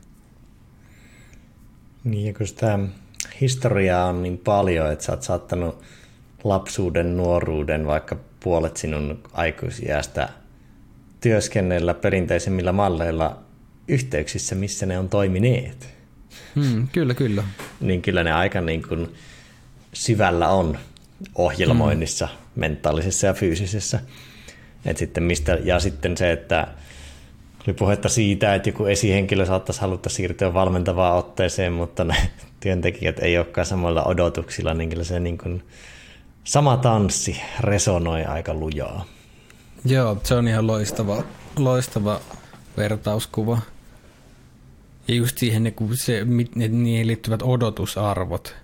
[2.04, 2.80] Niin, ja kun sitä
[3.42, 5.84] historiaa on niin paljon, että sä oot saattanut
[6.44, 10.30] lapsuuden, nuoruuden, vaikka puolet sinun aikuisiästä
[11.22, 13.40] työskennellä perinteisemmillä malleilla
[13.88, 15.90] yhteyksissä, missä ne on toimineet.
[16.56, 17.44] Hmm, kyllä, kyllä.
[17.82, 19.14] Niin kyllä ne aika niin kuin
[19.94, 20.78] syvällä on
[21.36, 22.38] ohjelmoinnissa, hmm.
[22.56, 24.00] mentaalisessa ja fyysisessä.
[24.86, 26.68] Et sitten mistä, ja sitten se, että
[27.68, 32.16] oli puhetta siitä, että joku esihenkilö saattaisi haluta siirtyä valmentavaan otteeseen, mutta ne
[32.60, 35.64] työntekijät ei olekaan samalla odotuksilla, niin kyllä se niin kuin
[36.44, 39.06] sama tanssi resonoi aika lujaa.
[39.86, 41.24] Joo, se on ihan loistava,
[41.58, 42.22] loistava
[42.78, 43.60] vertauskuva.
[45.08, 48.56] Ja just siihen kun se, niihin liittyvät odotusarvot.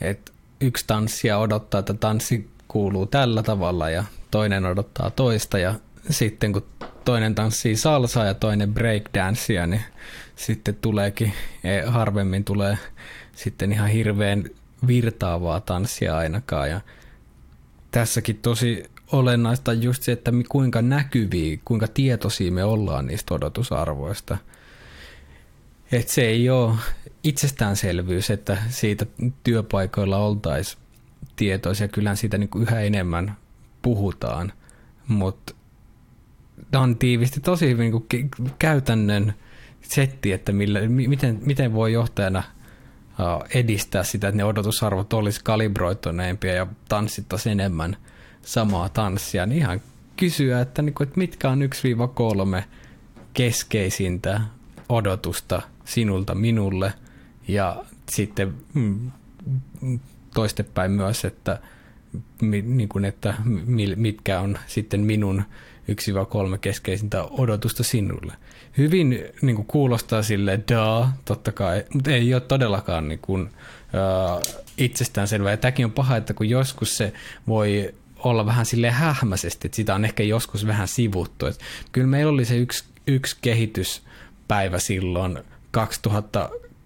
[0.00, 5.74] Että yksi tanssija odottaa, että tanssi kuuluu tällä tavalla ja toinen odottaa toista ja
[6.10, 6.66] sitten kun
[7.04, 9.82] toinen tanssii salsaa ja toinen breakdancea, niin
[10.36, 11.32] sitten tuleekin,
[11.64, 12.78] e, harvemmin tulee
[13.36, 14.44] sitten ihan hirveän
[14.86, 16.70] virtaavaa tanssia ainakaan.
[16.70, 16.80] Ja
[17.90, 24.38] tässäkin tosi olennaista just se, että kuinka näkyviä, kuinka tietoisia me ollaan niistä odotusarvoista.
[25.92, 26.74] Että se ei ole
[27.24, 29.06] itsestäänselvyys, että siitä
[29.44, 30.82] työpaikoilla oltaisiin
[31.36, 31.88] tietoisia.
[31.88, 33.36] Kyllähän siitä niin kuin yhä enemmän
[33.82, 34.52] puhutaan,
[35.08, 35.54] mutta
[36.70, 39.34] tämä on tiivisti tosi hyvin niin kuin käytännön
[39.82, 42.42] setti, että millä, miten, miten voi johtajana
[43.54, 47.96] edistää sitä, että ne odotusarvot olisi kalibroituneempia ja tanssittaisiin enemmän
[48.42, 49.80] samaa tanssia, niin ihan
[50.16, 51.60] kysyä, että, niin että mitkä on
[52.60, 52.62] 1-3
[53.34, 54.40] keskeisintä
[54.88, 56.92] odotusta sinulta minulle
[57.48, 59.10] ja sitten mm,
[60.34, 61.58] toistepäin myös, että,
[62.42, 63.34] niin kuin, että
[63.96, 65.42] mitkä on sitten minun
[66.54, 68.32] 1-3 keskeisintä odotusta sinulle.
[68.78, 74.42] Hyvin niin kuin kuulostaa sille da, totta kai, mutta ei ole todellakaan niin kuin, uh,
[74.78, 75.50] itsestäänselvää.
[75.50, 77.12] Ja tämäkin on paha, että kun joskus se
[77.46, 81.46] voi olla vähän sille hähmäisesti, että sitä on ehkä joskus vähän sivuttu.
[81.46, 81.60] Et
[81.92, 85.38] kyllä meillä oli se yksi, yksi kehityspäivä silloin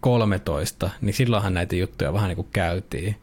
[0.02, 3.16] 2013, niin silloinhan näitä juttuja vähän niin kuin käytiin.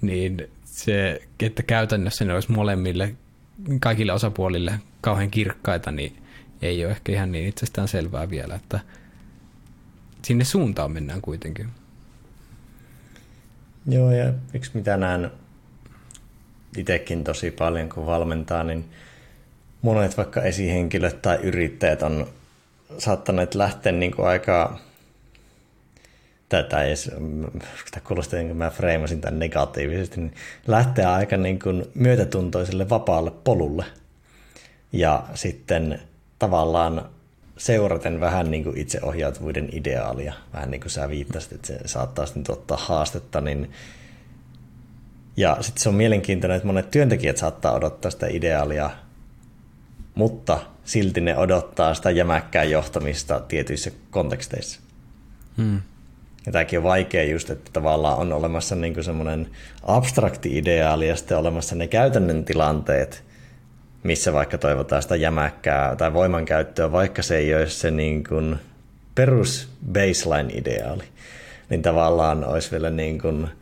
[0.00, 3.14] Niin se, että käytännössä ne olisi molemmille,
[3.80, 6.16] kaikille osapuolille kauhean kirkkaita, niin
[6.62, 8.80] ei ole ehkä ihan niin itsestään selvää vielä, että
[10.22, 11.68] sinne suuntaan mennään kuitenkin.
[13.86, 15.30] Joo, ja yksi mitä näen
[16.76, 18.84] itsekin tosi paljon, kun valmentaa, niin
[19.82, 22.26] monet vaikka esihenkilöt tai yrittäjät on
[22.98, 24.78] saattaneet lähteä niin kuin aika
[26.52, 27.10] tätä edes,
[27.90, 30.34] tämä kuulostaa, niin kuin mä freimasin tämän negatiivisesti, niin
[30.66, 33.84] lähteä aika niin kuin myötätuntoiselle vapaalle polulle.
[34.92, 36.00] Ja sitten
[36.38, 37.08] tavallaan
[37.58, 42.44] seuraten vähän niin kuin itseohjautuvuuden ideaalia, vähän niin kuin sä viittasit, että se saattaa sitten
[42.44, 43.70] tuottaa haastetta, niin
[45.36, 48.90] ja sitten se on mielenkiintoinen, että monet työntekijät saattaa odottaa sitä ideaalia,
[50.14, 54.80] mutta silti ne odottaa sitä jämäkkää johtamista tietyissä konteksteissa.
[55.56, 55.80] Hmm.
[56.46, 59.50] Ja tämäkin on vaikea just, että tavallaan on olemassa niin semmoinen
[59.82, 63.24] abstrakti ideaali ja sitten olemassa ne käytännön tilanteet,
[64.02, 68.56] missä vaikka toivotaan sitä jämäkkää tai voimankäyttöä, vaikka se ei ole se niin kuin
[69.14, 71.04] perus baseline-ideaali,
[71.68, 73.48] niin tavallaan olisi vielä niin kuin–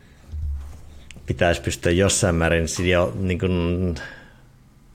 [1.30, 2.66] pitäisi pystyä jossain määrin
[3.14, 3.94] niin kuin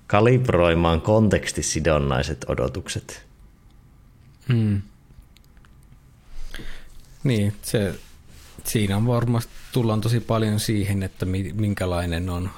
[0.07, 3.25] kalibroimaan kontekstisidonnaiset odotukset.
[4.47, 4.81] Hmm.
[7.25, 7.95] Niin, se,
[8.63, 12.49] siinä on varmasti tullaan tosi paljon siihen, että minkälainen on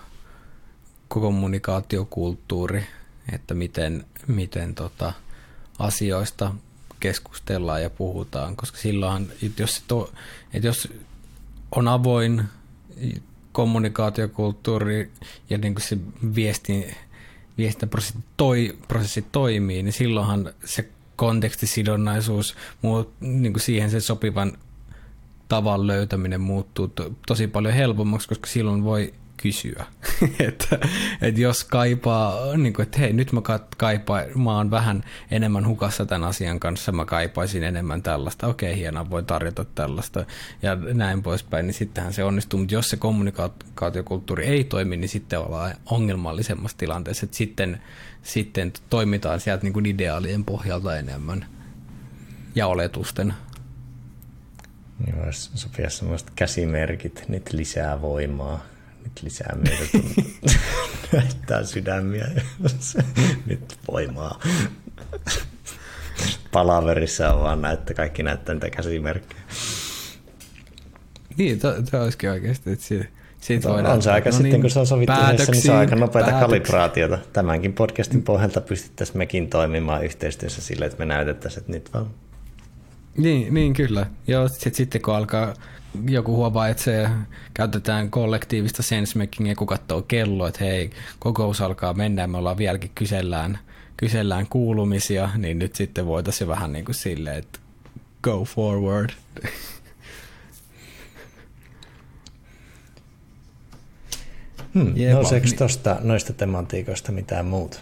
[1.08, 2.84] kommunikaatiokulttuuri,
[3.34, 5.14] että miten, miten tota,
[5.80, 6.54] asioista
[7.00, 10.14] keskustellaan ja puhutaan, koska silloin, jos, to,
[10.54, 10.94] että jos
[11.76, 12.44] on avoin
[13.52, 15.12] kommunikaatiokulttuuri
[15.50, 15.98] ja niin kuin se
[16.36, 16.96] viestin,
[17.58, 24.58] viestintäprosessi toi, prosessi toimii, niin silloinhan se kontekstisidonnaisuus, muut, niin kuin siihen se sopivan
[25.48, 29.86] tavan löytäminen muuttuu to, tosi paljon helpommaksi, koska silloin voi kysyä.
[30.48, 30.80] että,
[31.22, 33.42] että jos kaipaa, niin kuin, että hei nyt mä
[33.78, 38.80] kaipaan, mä oon vähän enemmän hukassa tämän asian kanssa, mä kaipaisin enemmän tällaista, okei okay,
[38.80, 40.26] hienoa, voi tarjota tällaista
[40.62, 45.40] ja näin poispäin, niin sittenhän se onnistuu, mutta jos se kommunikaatiokulttuuri ei toimi, niin sitten
[45.40, 47.82] ollaan ongelmallisemmassa tilanteessa, että sitten,
[48.24, 51.46] sitten toimitaan sieltä niin kuin ideaalien pohjalta enemmän
[52.56, 53.34] ja oletusten.
[55.08, 58.77] Joo, jos sopia semmoiset käsimerkit, nyt lisää voimaa
[59.08, 60.54] nyt lisää myötätuntoa.
[61.14, 62.28] Näyttää sydämiä.
[63.46, 64.40] nyt voimaa.
[66.52, 69.42] Palaverissa on vaan näyttä, kaikki näyttää niitä käsimerkkejä.
[71.38, 73.06] Niin, tämä olisikin oikeasti, että siitä,
[73.42, 75.72] siitä on, on se aika no sitten, niin, kun se on sovittu yhdessä, niin se
[75.72, 76.48] on aika nopeata päätöksiä.
[76.48, 77.20] kalibraatiota.
[77.34, 82.10] Tämänkin podcastin pohjalta pystyttäisiin mekin toimimaan yhteistyössä sille, että me näytettäisiin, että nyt vaan
[83.18, 84.06] niin, niin kyllä.
[84.28, 85.54] Joo, sit, sitten kun alkaa
[86.10, 87.10] joku huomaa, että se
[87.54, 92.92] käytetään kollektiivista sensemakingia, kun katsoo kello, että hei, kokous alkaa mennä ja me ollaan vieläkin
[92.96, 93.60] kysellään,
[93.98, 97.60] kysellään kuulumisia, niin nyt sitten voitaisiin vähän niin kuin silleen, että
[98.24, 99.10] go forward.
[104.74, 107.80] Hmm, nouseeko tuosta noista tematiikoista mitään muuta?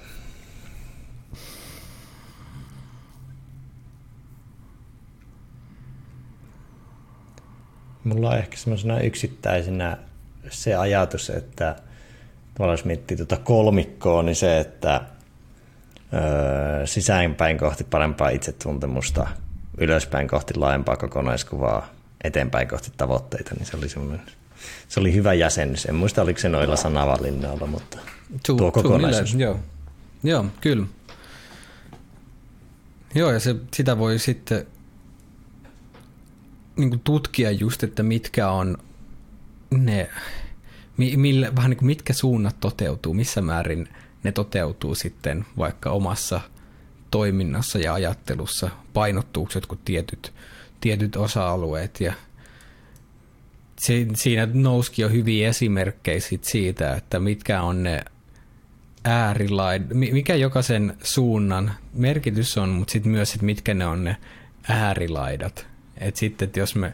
[8.06, 9.98] Mulla on ehkä semmoisena yksittäisenä
[10.50, 11.76] se ajatus, että
[12.54, 15.02] tavallaan jos miettii tuota kolmikkoa, niin se, että
[16.14, 19.28] öö, sisäänpäin kohti parempaa itsetuntemusta,
[19.78, 21.90] ylöspäin kohti laajempaa kokonaiskuvaa,
[22.24, 24.22] eteenpäin kohti tavoitteita, niin se oli semmoinen,
[24.88, 25.86] se oli hyvä jäsennys.
[25.86, 27.98] En muista, oliko se noilla sanavalinnoilla, mutta
[28.46, 29.34] tuo, tuo kokonaisuus.
[29.34, 29.60] joo.
[30.24, 30.86] joo, kyllä.
[33.16, 34.68] Joo, ja se, sitä voi sitten
[36.78, 38.78] niin tutkia just, että mitkä on
[39.72, 40.10] ne,
[40.98, 43.90] millä, vähän niin kuin mitkä suunnat toteutuu, missä määrin
[44.24, 46.42] ne toteutuu sitten vaikka omassa
[47.12, 50.34] toiminnassa ja ajattelussa, painottuuko jotkut tietyt,
[50.82, 52.14] tietyt osa-alueet ja
[54.16, 58.06] siinä nouski jo hyviä esimerkkejä siitä, että mitkä on ne
[59.04, 64.18] äärilaid, mikä jokaisen suunnan merkitys on, mutta sitten myös, että mitkä ne on ne
[64.70, 66.94] äärilaidat, et sitten, että jos me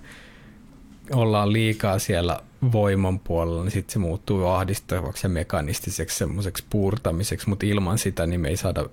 [1.12, 2.40] ollaan liikaa siellä
[2.72, 8.42] voiman puolella, niin sitten se muuttuu ahdistavaksi ja mekanistiseksi semmoiseksi puurtamiseksi, mutta ilman sitä niin
[8.42, 8.86] me ei saada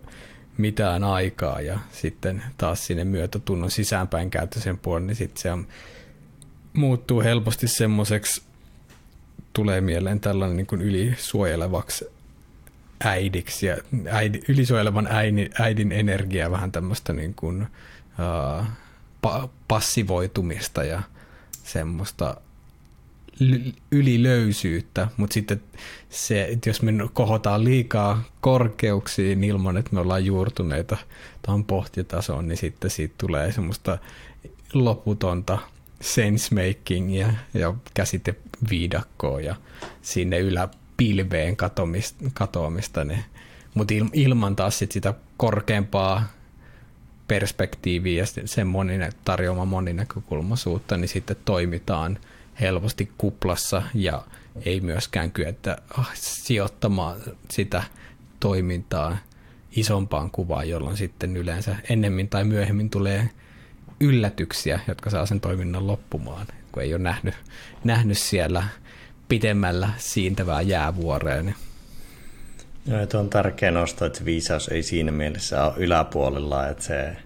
[0.57, 1.61] mitään aikaa.
[1.61, 5.67] Ja sitten taas sinne myötätunnon sisäänpäin käyttöisen puolen, niin sitten se on,
[6.73, 8.43] muuttuu helposti semmoiseksi,
[9.53, 12.05] tulee mieleen tällainen niin kuin ylisuojelevaksi
[13.05, 13.77] äidiksi ja
[14.11, 18.67] äidi, ylisuojelevan äidin, äidin energia vähän tämmöistä niin kuin, uh,
[19.27, 21.03] pa- passivoitumista ja
[21.65, 22.37] semmoista
[23.91, 25.63] ylilöysyyttä, mutta sitten
[26.11, 30.97] se, että jos me kohotaan liikaa korkeuksiin ilman, että me ollaan juurtuneita
[31.47, 33.99] tuohon pohtitasoon, niin sitten siitä tulee semmoista
[34.73, 35.59] loputonta
[36.01, 39.57] sensemakingia ja käsiteviidakkoa ja
[40.03, 43.25] sinne yläpilveen katoamista, katoamista niin,
[43.75, 46.25] mutta ilman taas sit sitä korkeampaa
[47.29, 52.19] perspektiiviä ja sen monine, tarjoama moninäkökulmaisuutta, niin sitten toimitaan
[52.61, 54.25] helposti kuplassa ja
[54.65, 57.83] ei myöskään kyetä ah, sijoittamaan sitä
[58.41, 59.17] toimintaa
[59.77, 63.31] isompaan kuvaan, jolloin sitten yleensä ennemmin tai myöhemmin tulee
[64.01, 67.35] yllätyksiä, jotka saa sen toiminnan loppumaan, kun ei ole nähnyt,
[67.85, 68.65] nähnyt siellä
[69.29, 71.55] pitemmällä siintävää jäävuoreen.
[72.87, 77.17] Joo, tuo on tärkeä nosto, että viisaus ei siinä mielessä ole yläpuolella, että se,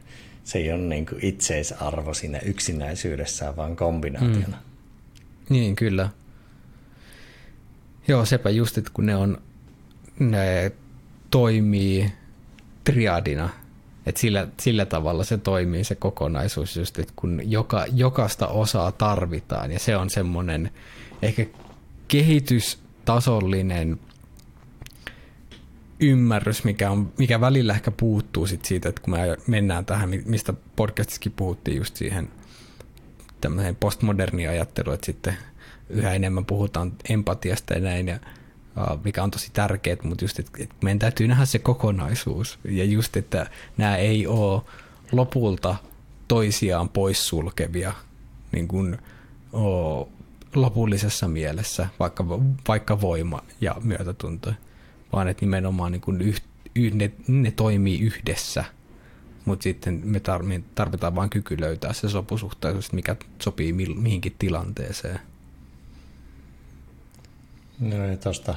[0.44, 4.56] se ei ole niin kuin itseisarvo siinä yksinäisyydessä, vaan kombinaationa.
[4.56, 4.72] Mm.
[5.48, 6.08] Niin, kyllä.
[8.08, 9.42] Joo, sepä just, että kun ne on,
[10.18, 10.72] ne
[11.30, 12.12] toimii
[12.84, 13.48] triadina,
[14.06, 19.72] että sillä, sillä tavalla se toimii se kokonaisuus just, että kun joka, jokaista osaa tarvitaan
[19.72, 20.70] ja se on semmoinen
[21.22, 21.46] ehkä
[22.08, 24.00] kehitystasollinen
[26.02, 30.54] ymmärrys, mikä, on, mikä välillä ehkä puuttuu sit siitä, että kun me mennään tähän, mistä
[30.76, 32.28] podcastissakin puhuttiin just siihen
[33.40, 35.36] tämmöinen postmoderni ajattelu, että sitten
[35.88, 38.18] yhä enemmän puhutaan empatiasta ja näin, ja
[39.04, 43.16] mikä on tosi tärkeää, mutta just, että, että meidän täytyy nähdä se kokonaisuus, ja just,
[43.16, 43.46] että
[43.76, 44.62] nämä ei ole
[45.12, 45.76] lopulta
[46.28, 47.92] toisiaan poissulkevia
[48.52, 48.98] niin kuin,
[49.52, 50.08] oh,
[50.54, 52.24] lopullisessa mielessä, vaikka,
[52.68, 54.52] vaikka voima ja myötätunto,
[55.12, 56.42] vaan että nimenomaan niin kuin yh,
[56.74, 58.64] yh, ne, ne toimii yhdessä,
[59.44, 60.20] mutta sitten me
[60.74, 65.20] tarvitaan vain kyky löytää se sopusuhtaisuus, mikä sopii mihinkin tilanteeseen.
[67.80, 68.54] No ja tuosta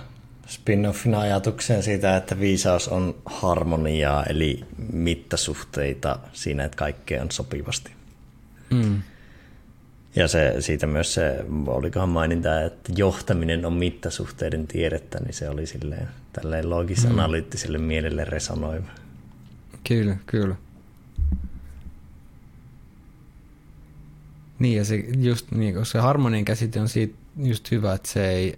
[0.47, 7.91] spin-offin ajatukseen siitä, että viisaus on harmoniaa, eli mittasuhteita siinä, että kaikkea on sopivasti.
[8.70, 9.01] Mm.
[10.16, 15.66] Ja se, siitä myös se, olikohan maininta, että johtaminen on mittasuhteiden tiedettä, niin se oli
[15.66, 17.83] silleen, tälleen logis-analyyttiselle mm.
[17.83, 18.88] mielelle resonoiva.
[19.88, 20.55] Kyllä, kyllä.
[24.59, 28.29] Niin, ja se just niin, koska se harmonian käsite on siitä just hyvä, että se
[28.29, 28.57] ei,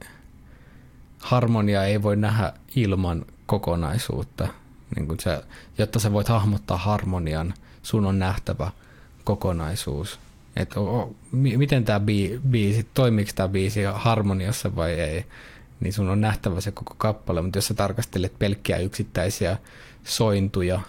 [1.20, 4.48] harmonia ei voi nähdä ilman kokonaisuutta.
[4.96, 5.44] Niin kuin se,
[5.78, 7.54] jotta sä voit hahmottaa harmonian,
[7.84, 8.72] sun on nähtävä
[9.24, 10.20] kokonaisuus.
[10.56, 12.00] Että o, miten tämä
[12.50, 15.26] biisi, toimiiko tämä biisi harmoniassa vai ei,
[15.80, 19.58] niin sun on nähtävä se koko kappale, mutta jos sä tarkastelet pelkkiä yksittäisiä
[20.04, 20.82] sointuja,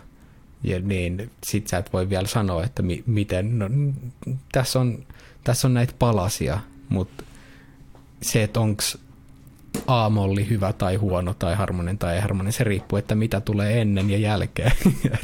[0.63, 3.67] ja niin sit sä et voi vielä sanoa, että mi, miten, no,
[4.53, 5.07] tässä on,
[5.45, 7.25] tässä on näitä palasia, mutta
[8.23, 8.83] se, että onko
[9.87, 14.11] A-molli hyvä tai huono tai harmoninen tai ei harmoninen, se riippuu, että mitä tulee ennen
[14.11, 14.73] ja jälkeen.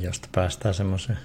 [0.00, 1.18] Josta päästään semmoiseen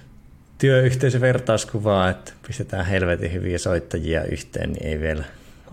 [0.58, 5.24] työyhteisön vertauskuvaan, että pistetään helvetin hyviä soittajia yhteen, niin ei vielä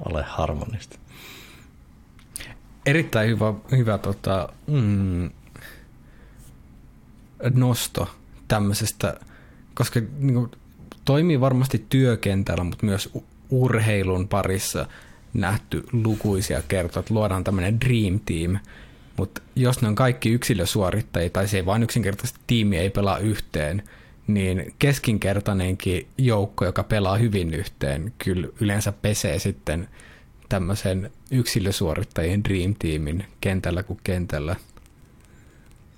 [0.06, 1.00] ole harmonista.
[2.86, 5.30] Erittäin hyvä, hyvä tota, mm,
[7.54, 8.10] nosto
[8.48, 9.20] tämmöisestä,
[9.74, 10.52] koska niin kuin,
[11.06, 13.10] toimii varmasti työkentällä, mutta myös
[13.50, 14.88] urheilun parissa
[15.34, 18.58] nähty lukuisia kertoja, että luodaan tämmöinen dream team,
[19.18, 23.84] mutta jos ne on kaikki yksilösuorittajia tai se ei vain yksinkertaisesti tiimi ei pelaa yhteen,
[24.28, 29.88] niin keskinkertainenkin joukko, joka pelaa hyvin yhteen, kyllä yleensä pesee sitten
[30.50, 34.56] tämmöisen yksilösuorittajien Dream Teamin kentällä kuin kentällä.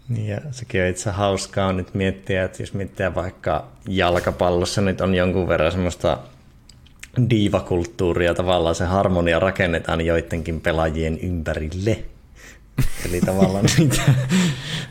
[0.10, 5.16] Niin ja sekin on itse hauskaa nyt miettiä, että jos miettiä vaikka jalkapallossa nyt on
[5.16, 6.18] jonkun verran semmoista
[7.30, 12.04] diivakulttuuria, tavallaan se harmonia rakennetaan joidenkin pelaajien ympärille.
[13.06, 14.02] Eli tavallaan niitä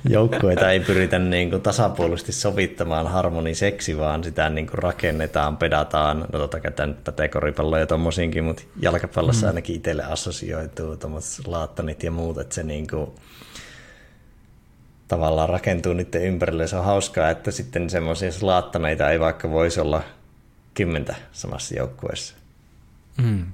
[0.09, 6.39] joukkueita ei pyritä niin kuin tasapuolisesti sovittamaan harmoniseksi, vaan sitä niin kuin rakennetaan, pedataan, no
[6.39, 9.49] totta kai tämä pätee koripalloja ja tommosiinkin, mutta jalkapallossa mm.
[9.49, 13.11] ainakin itselle assosioituu tuommoiset laattanit ja muut, että se niin kuin
[15.09, 16.67] tavallaan rakentuu niiden ympärille.
[16.67, 20.03] Se on hauskaa, että sitten semmoisia laattaneita ei vaikka voisi olla
[20.75, 22.35] kymmentä samassa joukkueessa.
[23.23, 23.47] Mm.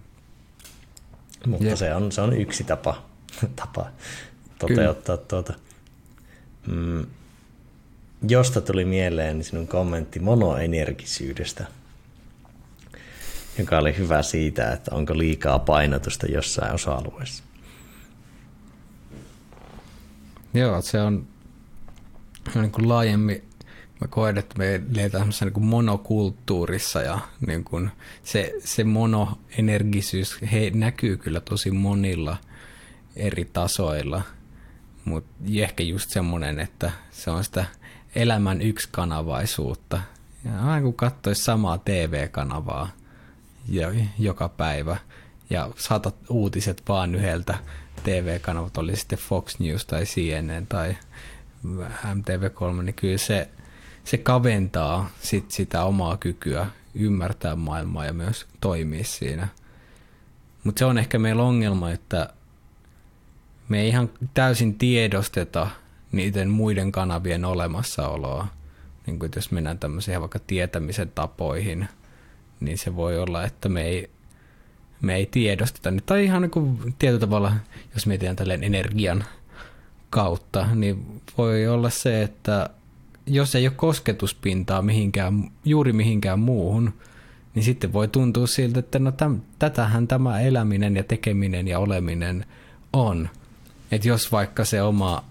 [1.47, 3.03] Mutta se on, se on yksi tapa
[3.57, 3.87] tapa
[4.59, 5.29] toteuttaa Kyllä.
[5.29, 5.55] tuota.
[6.67, 7.07] Mm,
[8.29, 11.67] josta tuli mieleen niin sinun kommentti monoenergisyydestä,
[13.59, 17.45] joka oli hyvä siitä, että onko liikaa painotusta jossain osa-alueessa.
[20.55, 21.27] Joo, se on
[22.55, 23.45] niin kuin laajemmin,
[24.01, 27.91] mä koen, että me eletään niin kuin monokulttuurissa ja niin kuin
[28.25, 32.37] se, se monoenergisyys he, näkyy kyllä tosi monilla–
[33.17, 34.23] eri tasoilla,
[35.05, 37.65] mutta ehkä just semmoinen, että se on sitä
[38.15, 40.01] elämän yksikanavaisuutta.
[40.45, 42.89] Ja aina kun katsoisi samaa TV-kanavaa
[43.69, 44.97] ja, joka päivä
[45.51, 47.55] ja saatat uutiset vaan yhdeltä
[48.05, 50.97] TV-kanavat, oli sitten Fox News tai CNN tai
[52.05, 53.49] MTV3, niin kyllä se,
[54.05, 59.49] se kaventaa sit sitä omaa kykyä ymmärtää maailmaa ja myös toimia siinä.
[60.65, 62.29] Mutta se on ehkä meillä ongelma, että
[63.73, 65.69] me ei ihan täysin tiedosteta
[66.13, 68.47] niiden muiden kanavien olemassaoloa.
[69.07, 71.89] Niin kuin jos mennään tämmöisiin vaikka tietämisen tapoihin,
[72.61, 74.11] niin se voi olla, että me ei,
[75.01, 75.91] me ei tiedosteta.
[76.07, 77.53] Tai ihan niin kuin tietyllä tavalla,
[77.95, 79.25] jos mietitään tälleen energian
[80.11, 82.71] kautta, niin voi olla se, että
[83.27, 86.93] jos ei ole kosketuspintaa mihinkään, juuri mihinkään muuhun,
[87.55, 92.47] niin sitten voi tuntua siltä, että no täm, tätähän tämä eläminen ja tekeminen ja oleminen
[92.93, 93.29] on.
[93.93, 95.25] Että jos vaikka se oma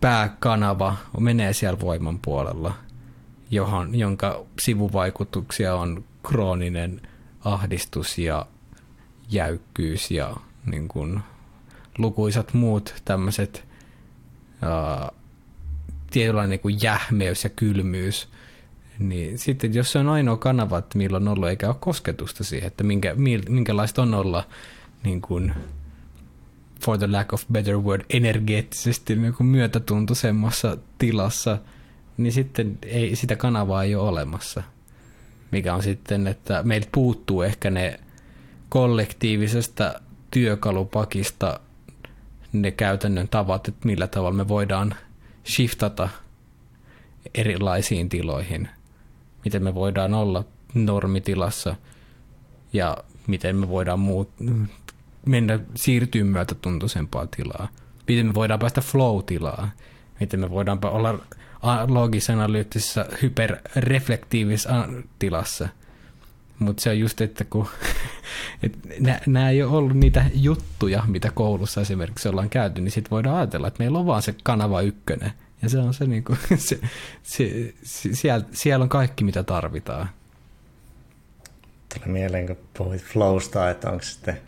[0.00, 2.74] pääkanava menee siellä voiman puolella,
[3.50, 7.00] johon, jonka sivuvaikutuksia on krooninen
[7.44, 8.46] ahdistus ja
[9.30, 10.36] jäykkyys ja
[10.66, 11.20] niin kuin,
[11.98, 13.64] lukuisat muut tämmöiset
[16.10, 18.28] tietynlainen niin kuin jähmeys ja kylmyys,
[18.98, 22.66] niin sitten jos se on ainoa kanava, että milloin on ollut, eikä ole kosketusta siihen,
[22.66, 23.14] että minkä,
[23.48, 24.46] minkälaista on olla
[25.04, 25.54] niin kuin,
[26.84, 31.58] for the lack of better word, energeettisesti niin kuin myötätuntoisemmassa tilassa,
[32.16, 34.62] niin sitten ei, sitä kanavaa ei ole olemassa.
[35.50, 38.00] Mikä on sitten, että meiltä puuttuu ehkä ne
[38.68, 40.00] kollektiivisesta
[40.30, 41.60] työkalupakista
[42.52, 44.94] ne käytännön tavat, että millä tavalla me voidaan
[45.46, 46.08] shiftata
[47.34, 48.68] erilaisiin tiloihin,
[49.44, 51.76] miten me voidaan olla normitilassa
[52.72, 54.30] ja miten me voidaan muut,
[55.26, 57.68] mennä siirtyä myötätuntoisempaan tilaa,
[58.08, 59.72] miten me voidaan päästä flow-tilaan,
[60.20, 61.18] miten me voidaan olla
[61.88, 65.68] logis-analyyttisessa hyperreflektiivisessa tilassa.
[66.58, 67.68] Mutta se on just, että kun
[68.62, 68.78] et
[69.26, 73.68] nämä ei ole ollut niitä juttuja, mitä koulussa esimerkiksi ollaan käyty, niin sitten voidaan ajatella,
[73.68, 75.32] että meillä on vaan se kanava ykkönen.
[75.62, 76.24] Ja se on se, niin
[76.56, 76.80] se,
[77.22, 80.08] se, se siellä, siellä on kaikki, mitä tarvitaan.
[81.94, 84.40] Tuli mieleen, kun puhuit flowsta, että onko sitten,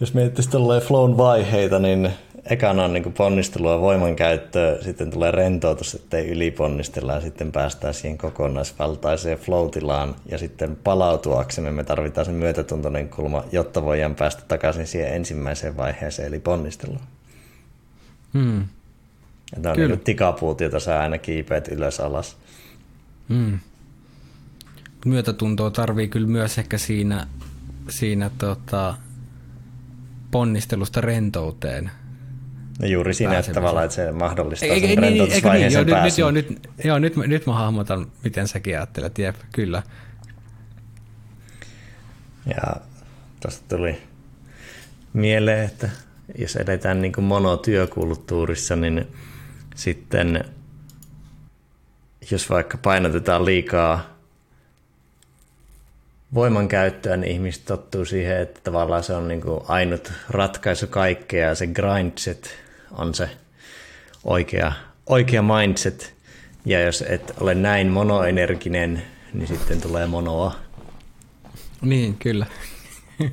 [0.00, 2.10] jos miettii tolleen flown vaiheita, niin
[2.50, 8.18] ekana on niin ponnistelua ja voimankäyttöä, sitten tulee rentoutus, ettei yliponnistella ja sitten päästään siihen
[8.18, 9.68] kokonaisvaltaiseen flow
[10.30, 16.28] ja sitten palautuaksemme me tarvitaan sen myötätuntoinen kulma, jotta voidaan päästä takaisin siihen ensimmäiseen vaiheeseen,
[16.28, 17.00] eli ponnisteluun.
[18.34, 18.64] Hmm.
[19.62, 22.36] Tämä on niin tikapuut, jota sä aina kiipeät ylös alas.
[23.28, 23.58] Hmm.
[25.06, 27.26] Myötätuntoa tarvii kyllä myös ehkä siinä,
[27.88, 28.94] siinä tota,
[30.36, 31.90] ponnistelusta rentouteen–
[32.80, 36.30] No juuri siinä, että tavallaan, että se mahdollistaa ei, sen ei, rentoutusvaiheeseen niin, nyt, joo,
[36.30, 39.82] nyt, joo, nyt, nyt mä hahmotan, miten säkin ajattelet, jep, kyllä.
[42.46, 42.76] Ja
[43.40, 44.02] tuosta tuli
[45.12, 45.90] mieleen, että
[46.38, 49.06] jos edetään niin kuin monotyökulttuurissa, niin
[49.74, 50.44] sitten
[52.30, 54.15] jos vaikka painotetaan liikaa
[56.34, 61.54] voimankäyttöä, niin ihmiset tottuu siihen, että tavallaan se on niin kuin ainut ratkaisu kaikkea ja
[61.54, 62.54] se grindset
[62.90, 63.30] on se
[64.24, 64.72] oikea,
[65.06, 66.16] oikea mindset.
[66.64, 69.02] Ja jos et ole näin monoenerginen,
[69.34, 70.54] niin sitten tulee monoa.
[71.80, 72.46] Niin, kyllä.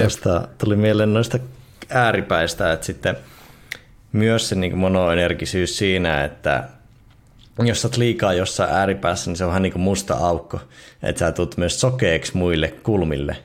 [0.00, 1.38] Tuosta tuli mieleen noista
[1.88, 3.16] ääripäistä, että sitten
[4.12, 6.68] myös se niin monoenergisyys siinä, että
[7.58, 10.60] jos sä oot liikaa jossain ääripäässä, niin se on vähän niin kuin musta aukko,
[11.02, 13.36] että sä tulet myös sokeeksi muille kulmille,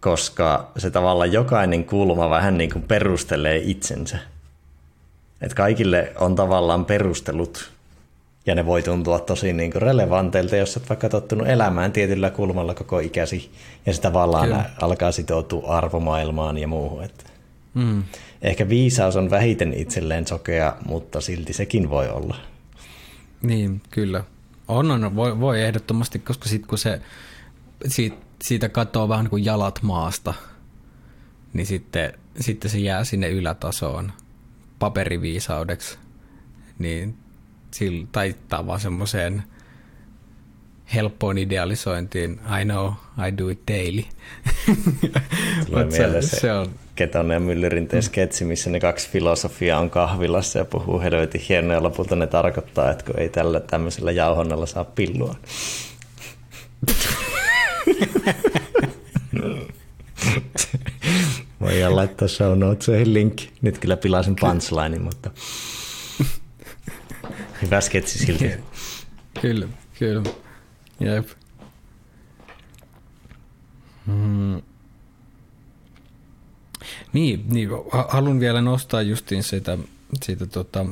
[0.00, 4.18] koska se tavallaan jokainen kulma vähän niin kuin perustelee itsensä.
[5.40, 7.70] Että kaikille on tavallaan perustelut
[8.46, 12.74] ja ne voi tuntua tosi niin kuin relevanteilta, jos olet vaikka tottunut elämään tietyllä kulmalla
[12.74, 13.50] koko ikäsi
[13.86, 14.64] ja se tavallaan Kyllä.
[14.80, 17.04] alkaa sitoutua arvomaailmaan ja muuhun.
[17.04, 17.24] Että
[17.74, 18.02] mm.
[18.42, 22.36] Ehkä viisaus on vähiten itselleen sokea, mutta silti sekin voi olla.
[23.42, 24.24] Niin, kyllä.
[24.68, 27.00] On, on voi, voi ehdottomasti, koska sitten kun se
[27.86, 30.34] siitä, siitä katoaa vähän niin kuin jalat maasta,
[31.52, 34.12] niin sitten, sitten se jää sinne ylätasoon
[34.78, 35.98] paperiviisaudeksi,
[36.78, 37.16] niin
[37.70, 39.42] sillä, taittaa vaan semmoiseen
[40.94, 42.40] helppoon idealisointiin.
[42.60, 42.92] I know,
[43.28, 44.02] I do it daily.
[45.66, 46.70] Tulee se, se on...
[46.98, 51.82] Ketonen ja Myllyrinteen sketsi, missä ne kaksi filosofiaa on kahvilassa ja puhuu helvetin hienoa ja
[51.82, 55.34] lopulta ne tarkoittaa, että kun ei tällä tämmöisellä jauhonnalla saa pillua.
[61.60, 63.50] Voidaan laittaa show notesihin linkki.
[63.62, 65.30] Nyt kyllä pilasin punchline, mutta
[67.62, 68.50] hyvä sketsi silti.
[69.40, 69.68] Kyllä,
[69.98, 70.22] kyllä.
[71.00, 71.28] Jep.
[74.06, 74.67] Mm.
[77.12, 77.68] Niin, niin,
[78.08, 79.78] haluan vielä nostaa justiin sitä,
[80.22, 80.86] siitä tota,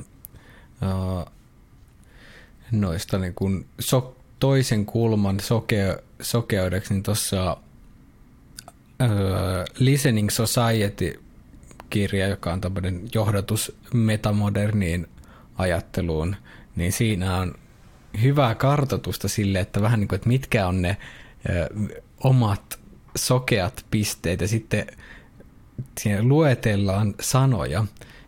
[2.73, 7.57] noista niin kun so, toisen kulman soke, sokeudeksi, niin tuossa
[9.03, 9.09] uh,
[9.79, 15.07] Listening Society-kirja, joka on tämmöinen johdatus metamoderniin
[15.59, 16.37] ajatteluun,
[16.77, 17.55] niin siinä on
[18.23, 20.97] hyvää kartoitusta sille, että vähän niin kuin, että mitkä on ne
[21.49, 21.69] ö,
[22.25, 22.79] omat
[23.17, 24.87] sokeat pisteet ja sitten
[26.01, 27.85] siinä luetellaan sanoja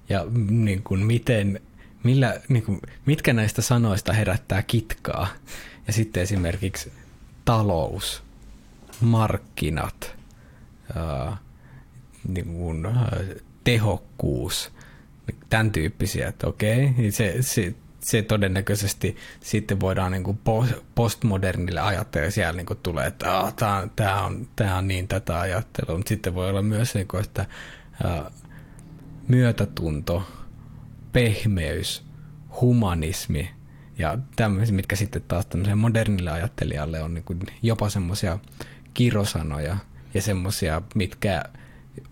[0.09, 1.61] ja niin kuin miten,
[2.03, 5.29] millä, niin kuin, mitkä näistä sanoista herättää kitkaa.
[5.87, 6.93] Ja sitten esimerkiksi
[7.45, 8.23] talous,
[9.01, 10.17] markkinat,
[10.97, 11.37] ää,
[12.29, 13.23] niin kuin, ää,
[13.65, 14.73] tehokkuus,
[15.51, 17.75] tämän tyyppisiä, että okei, niin se, se,
[18.09, 20.41] se todennäköisesti sitten voidaan niin kuin
[20.95, 25.09] postmodernille ajattelua siellä niin kuin tulee, että ah, tämä on, tämä on, tämä on niin
[25.09, 27.47] tätä ajattelua, mutta sitten voi olla myös, niin kuin, että
[29.29, 30.23] myötätunto,
[31.13, 32.05] pehmeys
[32.61, 33.51] humanismi
[33.99, 38.39] ja tämmöisiä, mitkä sitten taas tämmöiselle modernille ajattelijalle on niin kuin jopa semmoisia
[38.95, 39.77] kirosanoja
[40.15, 41.45] ja semmoisia, mitkä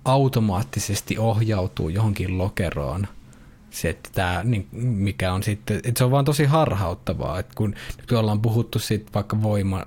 [0.05, 3.09] automaattisesti ohjautuu johonkin lokeroon.
[3.77, 7.75] Se, että tämä, niin mikä on sitten, että se on vaan tosi harhauttavaa, että kun
[8.01, 9.85] nyt ollaan puhuttu siitä vaikka voima,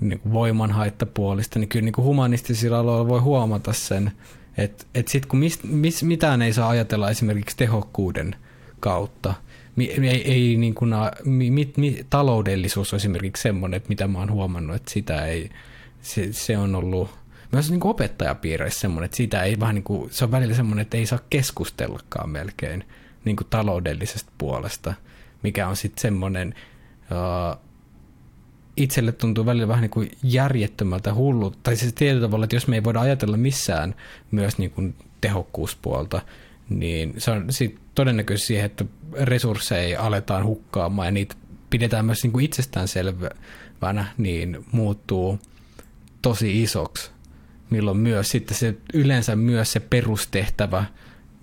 [0.00, 4.12] niin kuin voiman haittapuolista, niin kyllä niin kuin humanistisilla aloilla voi huomata sen,
[4.58, 8.36] että, että sitten kun mist, mis, mitään ei saa ajatella esimerkiksi tehokkuuden
[8.80, 9.34] kautta,
[9.78, 10.90] ei, ei niin kuin,
[11.24, 15.50] mi, mi, taloudellisuus on esimerkiksi semmoinen, että mitä mä oon huomannut, että sitä ei,
[16.02, 17.10] se, se on ollut
[17.52, 20.82] myös niin kuin opettajapiireissä semmoinen, että siitä ei vähän niin kuin, se on välillä semmoinen,
[20.82, 22.84] että ei saa keskustellakaan melkein
[23.24, 24.94] niin kuin taloudellisesta puolesta,
[25.42, 26.54] mikä on sitten semmoinen,
[27.10, 27.60] uh,
[28.76, 32.76] itselle tuntuu välillä vähän niin kuin järjettömältä hullu, tai siis tietyllä tavalla, että jos me
[32.76, 33.94] ei voida ajatella missään
[34.30, 36.22] myös niin kuin tehokkuuspuolta,
[36.68, 41.34] niin se on sit todennäköisesti siihen, että resursseja aletaan hukkaamaan ja niitä
[41.70, 45.38] pidetään myös niin kuin itsestäänselvänä, niin muuttuu
[46.22, 47.10] tosi isoksi,
[47.70, 50.84] milloin myös sitten se yleensä myös se perustehtävä,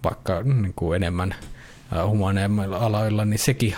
[0.04, 1.36] vaikka niin kuin enemmän
[2.08, 3.76] humaneemmilla aloilla, niin sekin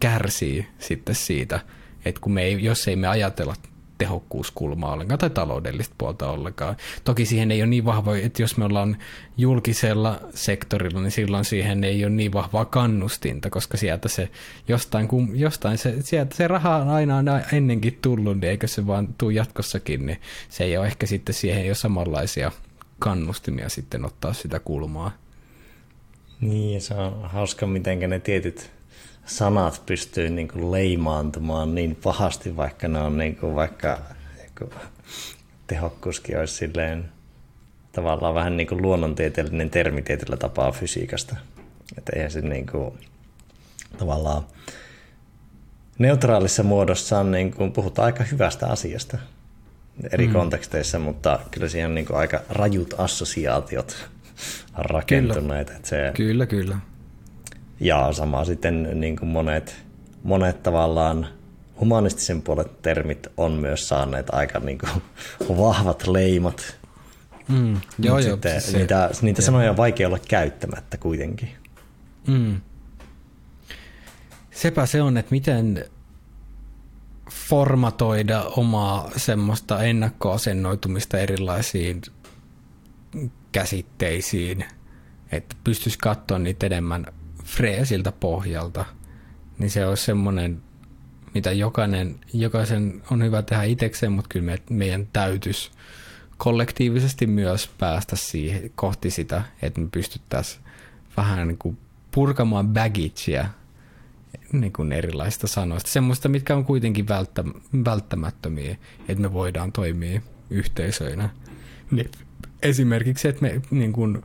[0.00, 1.60] kärsii sitten siitä,
[2.04, 3.54] että kun me ei, jos ei me ajatella
[3.98, 6.76] tehokkuuskulmaa ollenkaan tai taloudellista puolta ollenkaan.
[7.04, 8.96] Toki siihen ei ole niin vahva, että jos me ollaan
[9.36, 14.28] julkisella sektorilla, niin silloin siihen ei ole niin vahvaa kannustinta, koska sieltä se
[14.68, 19.08] jostain, kun, jostain se, sieltä se raha on aina ennenkin tullut, niin eikö se vaan
[19.18, 22.52] tule jatkossakin, niin se ei ole ehkä sitten siihen ole samanlaisia
[22.98, 25.25] kannustimia sitten ottaa sitä kulmaa.
[26.40, 28.70] Niin, ja se on hauska, miten ne tietyt
[29.26, 33.98] sanat pystyy niin kuin leimaantumaan niin pahasti, vaikka ne on niin kuin, vaikka
[34.36, 34.70] niin
[35.66, 37.08] tehokkuuskin olisi silleen
[37.92, 41.36] tavallaan vähän niin kuin luonnontieteellinen termi tietyllä tapaa fysiikasta.
[41.98, 42.94] Että eihän se niin kuin,
[43.98, 44.46] tavallaan
[45.98, 49.18] neutraalissa muodossa on, niin kuin, puhutaan aika hyvästä asiasta
[50.12, 50.32] eri mm.
[50.32, 54.08] konteksteissa, mutta kyllä siihen on niin kuin aika rajut assosiaatiot
[54.74, 55.66] rakentuneet.
[55.66, 56.46] Kyllä, että se, kyllä.
[56.46, 56.78] kyllä.
[57.80, 59.84] Ja sama sitten niin kuin monet,
[60.22, 61.26] monet tavallaan
[61.80, 65.02] humanistisen puolen termit on myös saaneet aika niin kuin
[65.58, 66.76] vahvat leimat.
[67.48, 71.48] Mm, joo, joo, sitten se, niitä, niitä sanoja on vaikea olla käyttämättä kuitenkin.
[72.26, 72.60] Mm.
[74.50, 75.84] Sepä se on, että miten
[77.30, 82.02] formatoida omaa semmoista ennakkoasennoitumista erilaisiin
[83.56, 84.64] käsitteisiin,
[85.32, 87.06] että pystyisi katsoa niitä enemmän
[87.44, 88.84] freesiltä pohjalta,
[89.58, 90.62] niin se olisi semmoinen,
[91.34, 95.70] mitä jokainen, jokaisen on hyvä tehdä itsekseen, mutta kyllä me, meidän täytyisi
[96.36, 100.64] kollektiivisesti myös päästä siihen, kohti sitä, että me pystyttäisiin
[101.16, 101.78] vähän niin kuin
[102.10, 103.48] purkamaan bagagea
[104.52, 105.90] niin kuin erilaisista sanoista.
[105.90, 107.44] Semmoista, mitkä on kuitenkin välttä,
[107.84, 108.76] välttämättömiä,
[109.08, 111.28] että me voidaan toimia yhteisöinä.
[111.90, 112.10] Niin
[112.66, 114.22] esimerkiksi, että me niin kuin,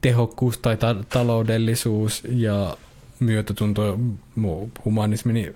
[0.00, 2.76] tehokkuus tai ta- taloudellisuus ja
[3.20, 3.98] myötätunto,
[4.84, 5.54] humanismi, niin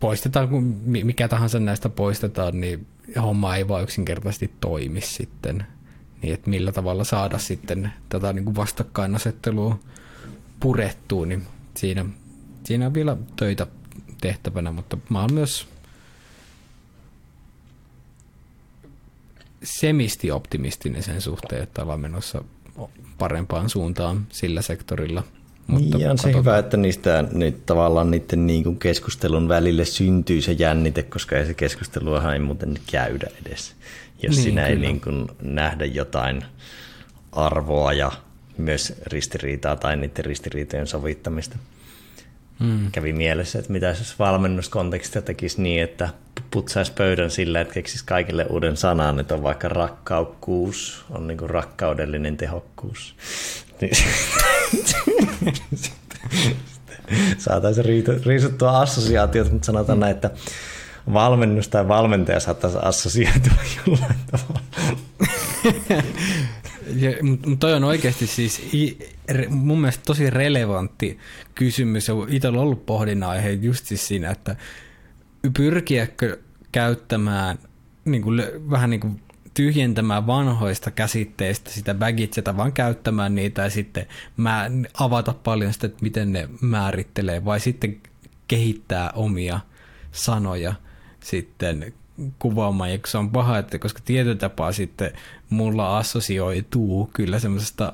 [0.00, 2.86] poistetaan, kun mikä tahansa näistä poistetaan, niin
[3.22, 5.66] homma ei vaan yksinkertaisesti toimi sitten.
[6.22, 9.78] Niin, että millä tavalla saada sitten tätä niin kuin vastakkainasettelua
[10.60, 11.42] purettua, niin
[11.76, 12.04] siinä,
[12.64, 13.66] siinä on vielä töitä
[14.20, 15.68] tehtävänä, mutta mä oon myös
[19.62, 22.44] semisti optimistinen sen suhteen, että ollaan menossa
[23.18, 25.24] parempaan suuntaan sillä sektorilla.
[25.66, 30.42] Mutta niin, on se hyvä, että niistä nyt tavallaan niiden niin kuin keskustelun välille syntyy
[30.42, 33.74] se jännite, koska ei se keskusteluahan ei muuten käydä edes,
[34.22, 34.74] jos niin, siinä kyllä.
[34.74, 36.44] ei niin kuin nähdä jotain
[37.32, 38.12] arvoa ja
[38.56, 41.56] myös ristiriitaa tai niiden ristiriitojen sovittamista.
[42.60, 42.90] Hmm.
[42.92, 46.08] Kävi mielessä, että mitä jos valmennuskontekstia tekisi niin, että
[46.50, 51.50] putsaisi pöydän sillä, että keksisi kaikille uuden sanan, että on vaikka rakkaukkuus, on niin kuin
[51.50, 53.14] rakkaudellinen tehokkuus.
[53.80, 53.96] Niin,
[57.38, 57.86] saataisiin
[58.26, 60.30] riisuttua assosiaatiot, mutta sanotaan näin, että
[61.12, 64.60] valmennus tai valmentaja saattaisi assosioitua jollain tavalla.
[67.22, 68.62] mutta toi on oikeasti siis
[69.48, 71.18] mun mielestä tosi relevantti
[71.54, 74.56] kysymys ja itsellä on ollut pohdinnan aihe just siis siinä, että
[75.56, 76.38] pyrkiäkö
[76.72, 77.58] käyttämään
[78.04, 79.20] niin kuin, vähän niin kuin
[79.54, 86.02] tyhjentämään vanhoista käsitteistä sitä bagageta, vaan käyttämään niitä ja sitten mä avata paljon sitä, että
[86.02, 88.00] miten ne määrittelee, vai sitten
[88.48, 89.60] kehittää omia
[90.12, 90.74] sanoja
[91.24, 91.92] sitten
[92.38, 95.10] kuvaamaan, ja se on paha, että koska tietyllä tapaa sitten
[95.50, 97.92] mulla assosioituu kyllä semmoisesta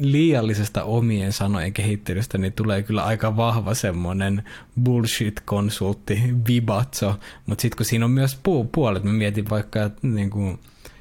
[0.00, 4.42] liiallisesta omien sanojen kehittelystä, niin tulee kyllä aika vahva semmoinen
[4.84, 10.58] bullshit-konsultti, vibatso, mutta sitten kun siinä on myös pu- puolet, mä mietin vaikka niin kuin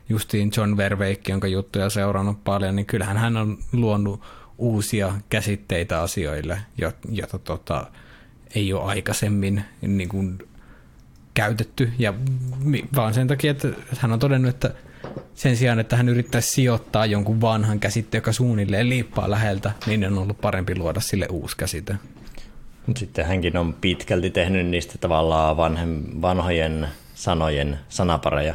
[0.09, 4.21] justiin John Verveikki, jonka juttuja seurannut paljon, niin kyllähän hän on luonut
[4.57, 6.59] uusia käsitteitä asioille,
[7.09, 7.87] joita tota,
[8.55, 10.37] ei ole aikaisemmin niin kuin,
[11.37, 12.13] käytetty, ja
[12.95, 13.67] vaan sen takia, että
[13.97, 14.73] hän on todennut, että
[15.35, 20.17] sen sijaan, että hän yrittäisi sijoittaa jonkun vanhan käsitteen, joka suunnilleen liippaa läheltä, niin on
[20.17, 21.95] ollut parempi luoda sille uusi käsite.
[22.95, 28.53] Sitten hänkin on pitkälti tehnyt niistä tavallaan vanhem, vanhojen sanojen sanapareja.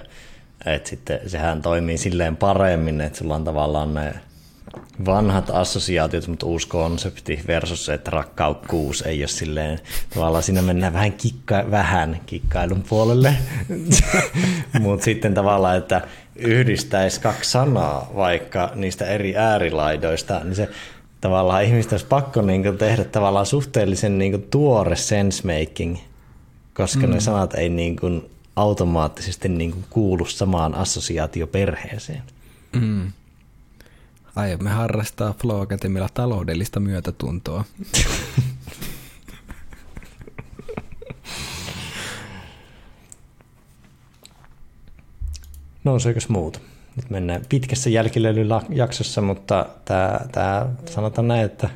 [0.66, 4.14] Että sitten sehän toimii silleen paremmin, että sulla on tavallaan ne
[5.04, 9.80] vanhat assosiaatiot, mutta uusi konsepti versus se, että rakkaukkuus ei ole silleen,
[10.14, 13.34] tavallaan siinä mennään vähän, kikka, vähän kikkailun puolelle,
[14.80, 16.00] mutta sitten tavallaan, että
[16.36, 20.68] yhdistäisi kaksi sanaa vaikka niistä eri äärilaidoista, niin se
[21.20, 25.96] tavallaan ihmistä olisi pakko niin kuin tehdä tavallaan suhteellisen niin kuin tuore sensemaking,
[26.74, 27.12] koska mm.
[27.12, 32.22] ne sanat ei niin kuin automaattisesti niin kuin kuulu samaan assosiaatioperheeseen.
[32.80, 33.12] Mm.
[34.36, 37.64] Aiomme harrastaa Flow Academilla taloudellista myötätuntoa.
[45.84, 46.60] Nouseekös muuta?
[46.96, 51.70] Nyt mennään pitkässä jälkilöilyjaksossa, mutta tämä, tämä, sanotaan näin, että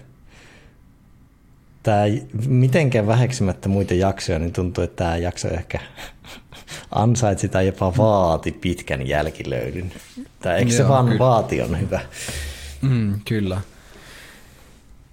[1.82, 2.02] tämä
[2.46, 5.80] mitenkään väheksymättä muita jaksoja, niin tuntuu, että tämä jakso ehkä
[6.90, 9.92] ansaitsi tai jopa vaati pitkän jälkilöylyn.
[10.42, 11.18] Tai eikö se Joo, vaan kyllä.
[11.18, 12.00] vaati on hyvä?
[12.82, 13.60] Mm, kyllä.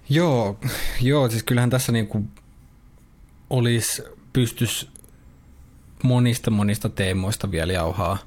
[0.08, 0.58] Joo,
[1.00, 2.28] joo, siis kyllähän tässä niin kuin
[3.50, 4.02] olisi
[4.32, 4.90] pystys
[6.02, 8.18] monista monista teemoista vielä jauhaa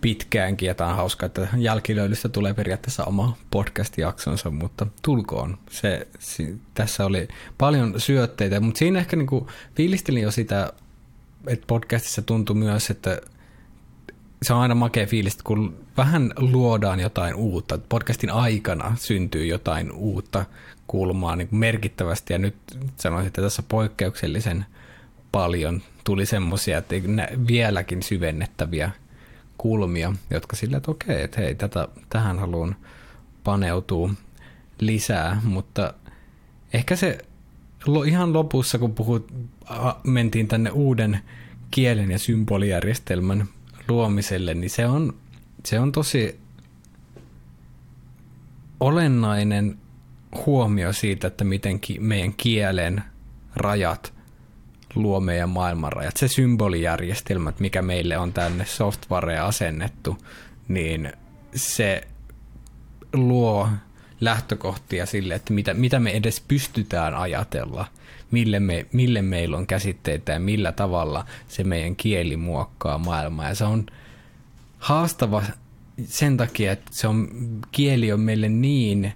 [0.00, 5.58] pitkäänkin, ja tämä on hauska, että jälkilöilystä tulee periaatteessa oma podcast-jaksonsa, mutta tulkoon.
[5.70, 10.72] Se, se, tässä oli paljon syötteitä, mutta siinä ehkä niin kuin fiilistelin jo sitä,
[11.46, 13.20] että podcastissa tuntui myös, että
[14.42, 17.78] se on aina makea fiilis, kun vähän luodaan jotain uutta.
[17.88, 20.44] Podcastin aikana syntyy jotain uutta
[20.86, 22.56] kulmaa niin merkittävästi, ja nyt
[22.96, 24.66] sanoisin, että tässä poikkeuksellisen
[25.32, 26.94] paljon tuli semmoisia, että
[27.48, 28.90] vieläkin syvennettäviä
[29.58, 32.76] kulmia, jotka sillä, että okei, että hei, tätä, tähän haluan
[33.44, 34.10] paneutua
[34.80, 35.94] lisää, mutta
[36.72, 37.18] ehkä se
[38.06, 39.32] ihan lopussa, kun puhut,
[40.04, 41.20] mentiin tänne uuden
[41.70, 43.48] kielen ja symbolijärjestelmän
[43.88, 45.14] luomiselle, niin se on,
[45.64, 46.40] se on tosi
[48.80, 49.78] olennainen
[50.46, 53.02] huomio siitä, että miten ki- meidän kielen
[53.56, 54.12] rajat
[54.94, 56.16] luo meidän maailmanrajat.
[56.16, 60.18] Se symbolijärjestelmä, mikä meille on tänne softwarea asennettu,
[60.68, 61.12] niin
[61.54, 62.08] se
[63.12, 63.68] luo
[64.20, 67.86] lähtökohtia sille, että mitä, mitä me edes pystytään ajatella,
[68.30, 73.48] mille, me, mille meillä on käsitteitä ja millä tavalla se meidän kieli muokkaa maailmaa.
[73.48, 73.86] Ja se on
[74.78, 75.42] haastava
[76.04, 77.28] sen takia, että se on,
[77.72, 79.12] kieli on meille niin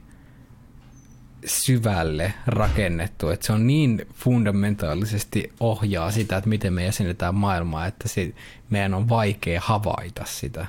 [1.47, 8.09] syvälle rakennettu, että se on niin fundamentaalisesti ohjaa sitä, että miten me jäsenetään maailmaa, että
[8.09, 8.35] se,
[8.71, 10.67] meidän on vaikea havaita sitä.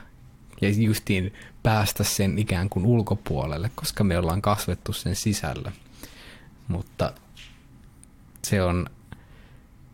[0.65, 5.71] Ja justiin päästä sen ikään kuin ulkopuolelle, koska me ollaan kasvettu sen sisällä.
[6.67, 7.13] Mutta
[8.41, 8.89] se on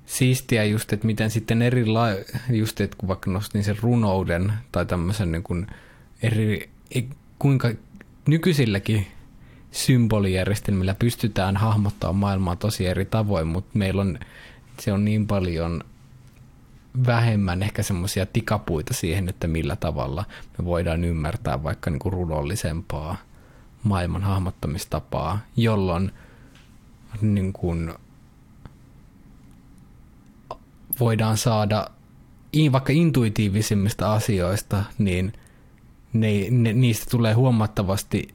[0.06, 1.86] siistiä just, että miten sitten eri
[2.50, 5.68] just, että kun vaikka nostin sen runouden tai tämmöisen niin kuin
[6.24, 6.70] eri,
[7.40, 7.72] kuinka
[8.28, 9.08] nykyisilläkin
[9.72, 14.20] symbolijärjestelmillä pystytään hahmottamaan maailmaa tosi eri tavoin, mutta meillä on,
[14.80, 15.84] se on niin paljon
[17.06, 20.26] vähemmän ehkä semmoisia tikapuita siihen, että millä tavalla
[20.58, 23.18] me voidaan ymmärtää vaikka niin kuin runollisempaa
[23.84, 26.12] maailman hahmottamistapaa, jolloin
[27.22, 27.94] niin kuin
[31.00, 31.88] voidaan saada
[32.72, 35.34] vaikka intuitiivisimmista asioista, niin
[36.14, 38.28] ne, ne, niistä tulee huomattavasti,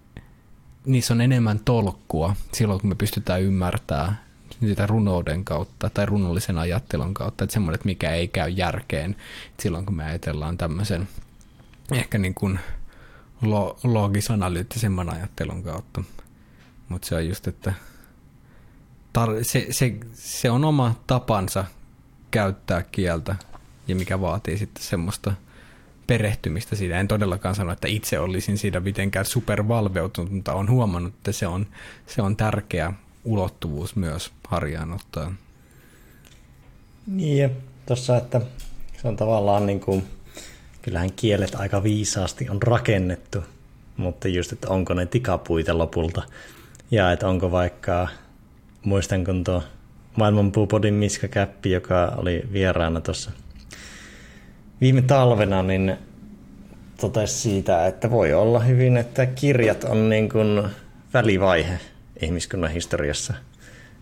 [0.87, 4.26] niissä on enemmän tolkkua silloin, kun me pystytään ymmärtämään
[4.61, 9.17] sitä runouden kautta tai runollisen ajattelun kautta, että semmoinen, että mikä ei käy järkeen
[9.61, 11.09] silloin, kun me ajatellaan tämmöisen
[11.93, 12.59] ehkä niin kuin
[13.43, 16.03] lo, logis-analyyttisemman ajattelun kautta.
[16.89, 17.73] Mutta se on just, että
[19.19, 21.65] tar- se, se, se on oma tapansa
[22.31, 23.37] käyttää kieltä
[23.89, 25.33] ja mikä vaatii sitten semmoista
[26.07, 27.01] perehtymistä siitä.
[27.01, 31.67] En todellakaan sano, että itse olisin siitä mitenkään supervalveutunut, mutta olen huomannut, että se on,
[32.07, 32.93] se on tärkeä
[33.27, 35.35] ulottuvuus myös harjaan ottaa.
[37.07, 37.51] Niin
[37.87, 38.41] tuossa, että
[39.03, 40.07] se on tavallaan niin kuin,
[40.83, 43.45] kyllähän kielet aika viisaasti on rakennettu
[43.97, 46.23] mutta just, että onko ne tikapuita lopulta.
[46.91, 48.09] Ja että onko vaikka,
[48.85, 49.63] muistan kun tuo
[50.17, 53.31] maailman puupodin Miska Käppi, joka oli vieraana tuossa
[54.81, 55.97] viime talvena, niin
[57.01, 60.63] totesi siitä, että voi olla hyvin, että kirjat on niin kuin
[61.15, 61.79] välivaihe
[62.23, 63.35] ihmiskunnan historiassa.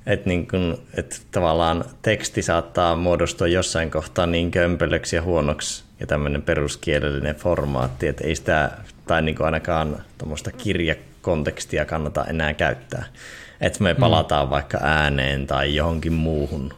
[0.06, 6.06] Että niin kuin, että tavallaan teksti saattaa muodostua jossain kohtaa niin kömpelöksi ja huonoksi ja
[6.06, 8.70] tämmöinen peruskielellinen formaatti, että ei sitä,
[9.06, 13.04] tai niin kuin ainakaan tuommoista kirjakontekstia kannata enää käyttää.
[13.60, 14.00] Että me mm.
[14.00, 14.50] palataan mm.
[14.50, 16.72] vaikka ääneen tai johonkin muuhun.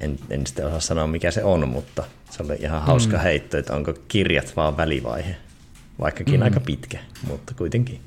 [0.00, 3.22] En, en sitten osaa sanoa, mikä se on, mutta se oli ihan hauska mm.
[3.22, 5.36] heitto, että onko kirjat vaan välivaihe.
[6.00, 6.42] Vaikkakin mm.
[6.42, 8.00] aika pitkä, mutta kuitenkin.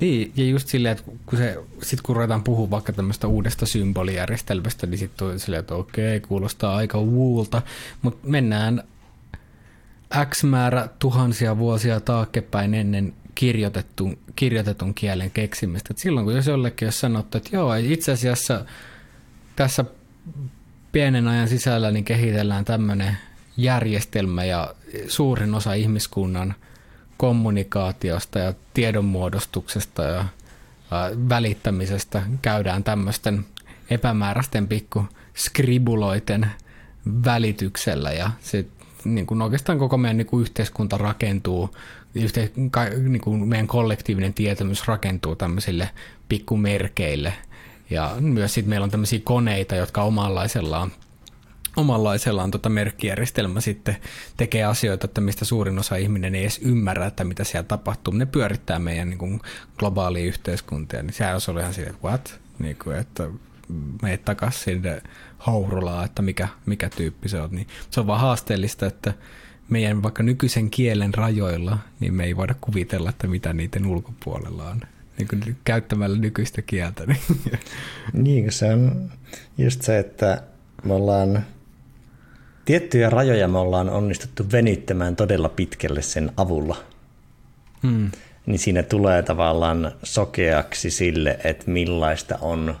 [0.00, 4.86] Niin, ja just silleen, että kun, se, sit kun ruvetaan puhua vaikka tämmöistä uudesta symbolijärjestelmästä,
[4.86, 7.62] niin sitten tulee silleen, että okei, kuulostaa aika wuulta,
[8.02, 8.82] mutta mennään
[10.30, 15.88] X määrä tuhansia vuosia taaksepäin ennen kirjoitetun, kirjoitetun kielen keksimistä.
[15.90, 18.64] Et silloin kun jos jollekin jos sanottu, että joo, itse asiassa
[19.56, 19.84] tässä
[20.92, 23.16] pienen ajan sisällä niin kehitellään tämmöinen
[23.56, 24.74] järjestelmä ja
[25.08, 26.54] suurin osa ihmiskunnan
[27.18, 30.24] kommunikaatiosta ja tiedonmuodostuksesta ja
[31.28, 33.44] välittämisestä käydään tämmöisten
[33.90, 35.04] epämääräisten pikku
[35.34, 36.46] skribuloiten
[37.24, 38.12] välityksellä.
[38.12, 38.66] Ja se
[39.04, 41.76] niin kuin oikeastaan koko meidän niin kuin yhteiskunta rakentuu,
[42.14, 45.90] yhte, ka, niin kuin meidän kollektiivinen tietämys rakentuu tämmöisille
[46.28, 47.32] pikkumerkeille.
[47.90, 50.92] Ja myös sitten meillä on tämmöisiä koneita, jotka omanlaisellaan
[51.76, 53.96] omanlaisellaan tota merkkijärjestelmä sitten
[54.36, 58.14] tekee asioita, että mistä suurin osa ihminen ei edes ymmärrä, että mitä siellä tapahtuu.
[58.14, 59.40] Ne pyörittää meidän niin kuin,
[59.78, 62.40] globaalia yhteiskuntia, niin sehän olisi ihan silleen, että what?
[62.58, 63.30] Niin kuin, että
[64.02, 65.02] meet takaisin sinne
[65.46, 67.50] hourulaan, että mikä, mikä tyyppi se on.
[67.52, 69.14] Niin se on vaan haasteellista, että
[69.68, 74.80] meidän vaikka nykyisen kielen rajoilla, niin me ei voida kuvitella, että mitä niiden ulkopuolella on
[75.18, 77.04] niin kuin käyttämällä nykyistä kieltä.
[78.12, 79.10] Niin, se on
[79.58, 80.42] just se, että
[80.84, 81.46] me ollaan
[82.68, 86.76] tiettyjä rajoja me ollaan onnistuttu venyttämään todella pitkälle sen avulla.
[87.82, 88.10] Hmm.
[88.46, 92.76] Niin siinä tulee tavallaan sokeaksi sille, että millaista on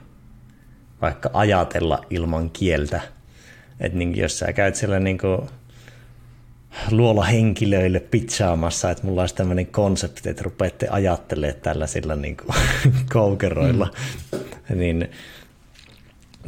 [1.00, 3.00] vaikka ajatella ilman kieltä.
[3.80, 5.18] Että niin jos sä käyt siellä niin
[6.90, 12.56] luola henkilöille pitsaamassa, että mulla olisi tämmöinen konsepti, että rupeatte ajattelemaan tällaisilla niin kuin,
[13.12, 13.88] koukeroilla,
[14.32, 14.78] mm.
[14.78, 15.10] niin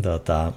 [0.02, 0.52] tota,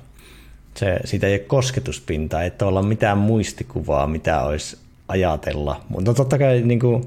[0.77, 5.81] se, siitä ei ole kosketuspintaa, ei olla mitään muistikuvaa, mitä olisi ajatella.
[5.89, 7.03] Mutta totta kai niin kuin,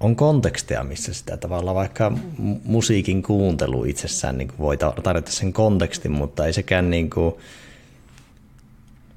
[0.00, 2.12] on kontekstia, missä sitä tavallaan vaikka
[2.64, 7.34] musiikin kuuntelu itsessään niin kuin voi tarjota sen kontekstin, mutta ei sekään niin kuin,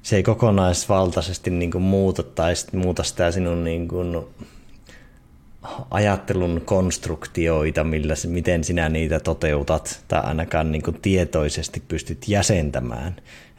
[0.02, 4.16] se ei kokonaisvaltaisesti niin kuin muuta tai muuta sitä sinun niin kuin
[5.90, 13.16] ajattelun konstruktioita, millä, miten sinä niitä toteutat tai ainakaan niin kuin tietoisesti pystyt jäsentämään.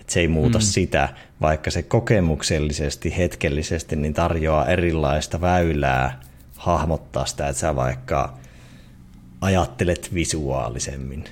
[0.08, 0.62] Et se ei muuta mm.
[0.62, 1.10] sitä,
[1.42, 6.20] vaikka se kokemuksellisesti, hetkellisesti niin tarjoaa erilaista väylää
[6.56, 8.38] hahmottaa sitä, että sä vaikka
[9.42, 11.24] ajattelet visuaalisemmin.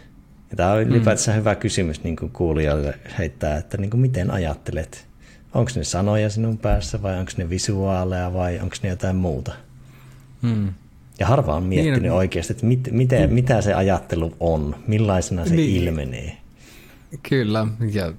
[0.51, 1.39] Ja tämä on ylipäätään mm.
[1.39, 5.07] hyvä kysymys niin kuin kuulijoille heittää, että niin kuin miten ajattelet?
[5.53, 9.53] Onko ne sanoja sinun päässä vai onko ne visuaaleja vai onko ne jotain muuta?
[10.41, 10.73] Mm.
[11.19, 13.33] Ja harva on miettinyt niin, oikeasti, että mit, miten, mm.
[13.33, 15.83] mitä se ajattelu on, millaisena se niin.
[15.83, 16.37] ilmenee.
[17.29, 18.13] Kyllä, ja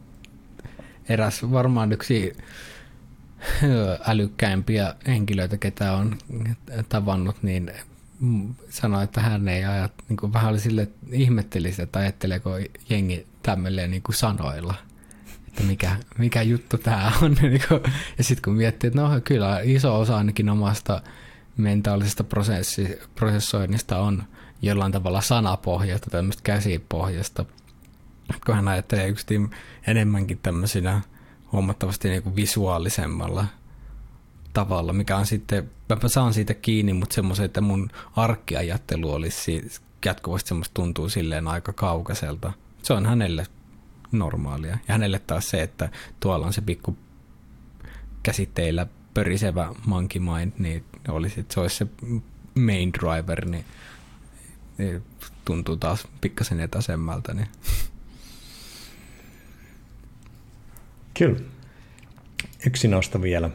[1.09, 2.33] eräs varmaan yksi
[4.07, 6.19] älykkäimpiä henkilöitä, ketä on
[6.89, 7.73] tavannut, niin
[8.71, 12.51] sanoi, että hän ei ajat, niin kuin vähän oli sille, että ihmetteli sitä, että ajatteleeko
[12.89, 14.75] jengi tämmöilleen niin kuin sanoilla,
[15.49, 17.37] että mikä, mikä juttu tämä on.
[17.43, 17.61] Niin
[18.19, 21.03] ja sitten kun miettii, että no kyllä iso osa ainakin omasta
[21.57, 24.23] mentaalisesta prosessi, prosessoinnista on
[24.63, 27.45] jollain tavalla sanapohjasta, tämmöistä käsipohjasta.
[28.47, 29.27] Kun hän ajattelee yksi
[29.87, 31.01] enemmänkin tämmöisinä
[31.53, 33.47] huomattavasti niin kuin visuaalisemmalla
[34.53, 35.71] tavalla, mikä on sitten,
[36.03, 39.71] mä saan siitä kiinni, mutta semmoisen, että mun arkkiajattelu olisi
[40.05, 42.53] jatkuvasti semmoista tuntuu silleen aika kaukaiselta.
[42.83, 43.47] Se on hänelle
[44.13, 44.71] normaalia.
[44.71, 45.89] Ja hänelle taas se, että
[46.21, 46.97] tuolla on se pikku
[48.23, 51.87] käsitteillä pörisevä monkey mind, niin olisi, se olisi se
[52.55, 53.65] main driver, niin,
[54.79, 55.03] niin
[55.45, 57.35] tuntuu taas pikkasen etäisemmältä.
[57.35, 57.49] Niin.
[61.19, 61.39] Kyllä.
[62.67, 63.51] Yksi nosto vielä.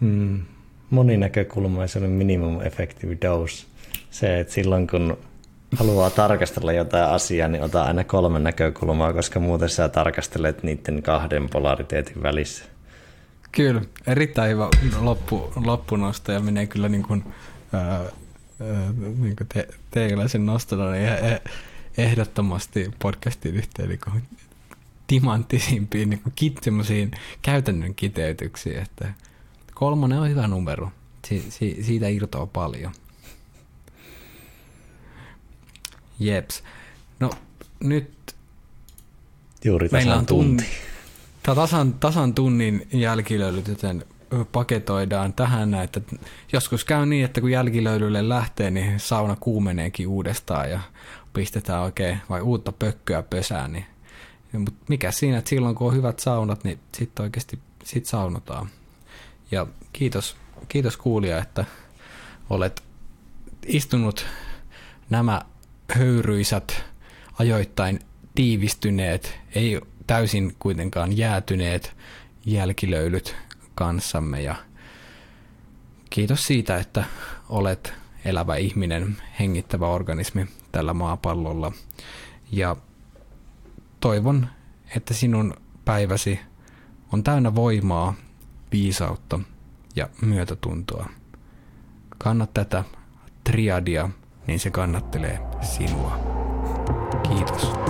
[0.00, 0.42] Mm,
[0.90, 3.66] moninäkökulmaisuuden minimum effective dose.
[4.10, 5.18] Se, että silloin kun
[5.76, 11.48] haluaa tarkastella jotain asiaa, niin ota aina kolme näkökulmaa, koska muuten sä tarkastelet niiden kahden
[11.48, 12.64] polariteetin välissä.
[13.52, 14.68] Kyllä, erittäin hyvä
[15.00, 17.24] loppu, loppunosto ja menee kyllä niin kuin
[17.72, 18.00] ää,
[19.18, 21.42] niin te, teikäläisen nostona, niin e,
[21.98, 24.24] ehdottomasti podcastin yhteen niin
[25.06, 26.60] timanttisimpiin niin kit,
[27.42, 29.14] käytännön kiteytyksiin, että
[29.74, 30.90] kolmonen on hyvä numero.
[31.26, 32.92] Si, si, siitä irtoaa paljon.
[36.18, 36.62] Jeps.
[37.20, 37.30] No
[37.80, 38.34] nyt
[39.64, 40.64] Juuri tasan meillä on tunti.
[41.42, 44.04] Tun, tasan, tasan tunnin jälkilöylyt, joten
[44.52, 46.00] paketoidaan tähän, että
[46.52, 50.80] joskus käy niin, että kun jälkilöylylle lähtee, niin sauna kuumeneekin uudestaan ja
[51.32, 53.72] pistetään oikein vai uutta pökköä pesään.
[53.72, 53.84] Niin,
[54.58, 58.68] mutta mikä siinä, että silloin kun on hyvät saunat, niin sitten oikeasti sit saunotaan.
[59.50, 60.36] Ja kiitos,
[60.68, 61.64] kiitos kuulija, että
[62.50, 62.82] olet
[63.66, 64.26] istunut
[65.10, 65.42] nämä
[65.94, 66.84] höyryisät,
[67.38, 68.00] ajoittain
[68.34, 71.96] tiivistyneet, ei täysin kuitenkaan jäätyneet
[72.46, 73.36] jälkilöylyt
[73.74, 74.54] kanssamme ja
[76.10, 77.04] kiitos siitä, että
[77.48, 77.92] olet
[78.24, 81.72] elävä ihminen, hengittävä organismi tällä maapallolla
[82.52, 82.76] ja
[84.02, 84.46] toivon,
[84.96, 86.40] että sinun päiväsi
[87.12, 88.14] on täynnä voimaa,
[88.72, 89.40] viisautta
[89.96, 91.06] ja myötätuntoa.
[92.18, 92.84] Kannat tätä
[93.44, 94.08] triadia,
[94.46, 96.18] niin se kannattelee sinua.
[97.28, 97.81] Kiitos.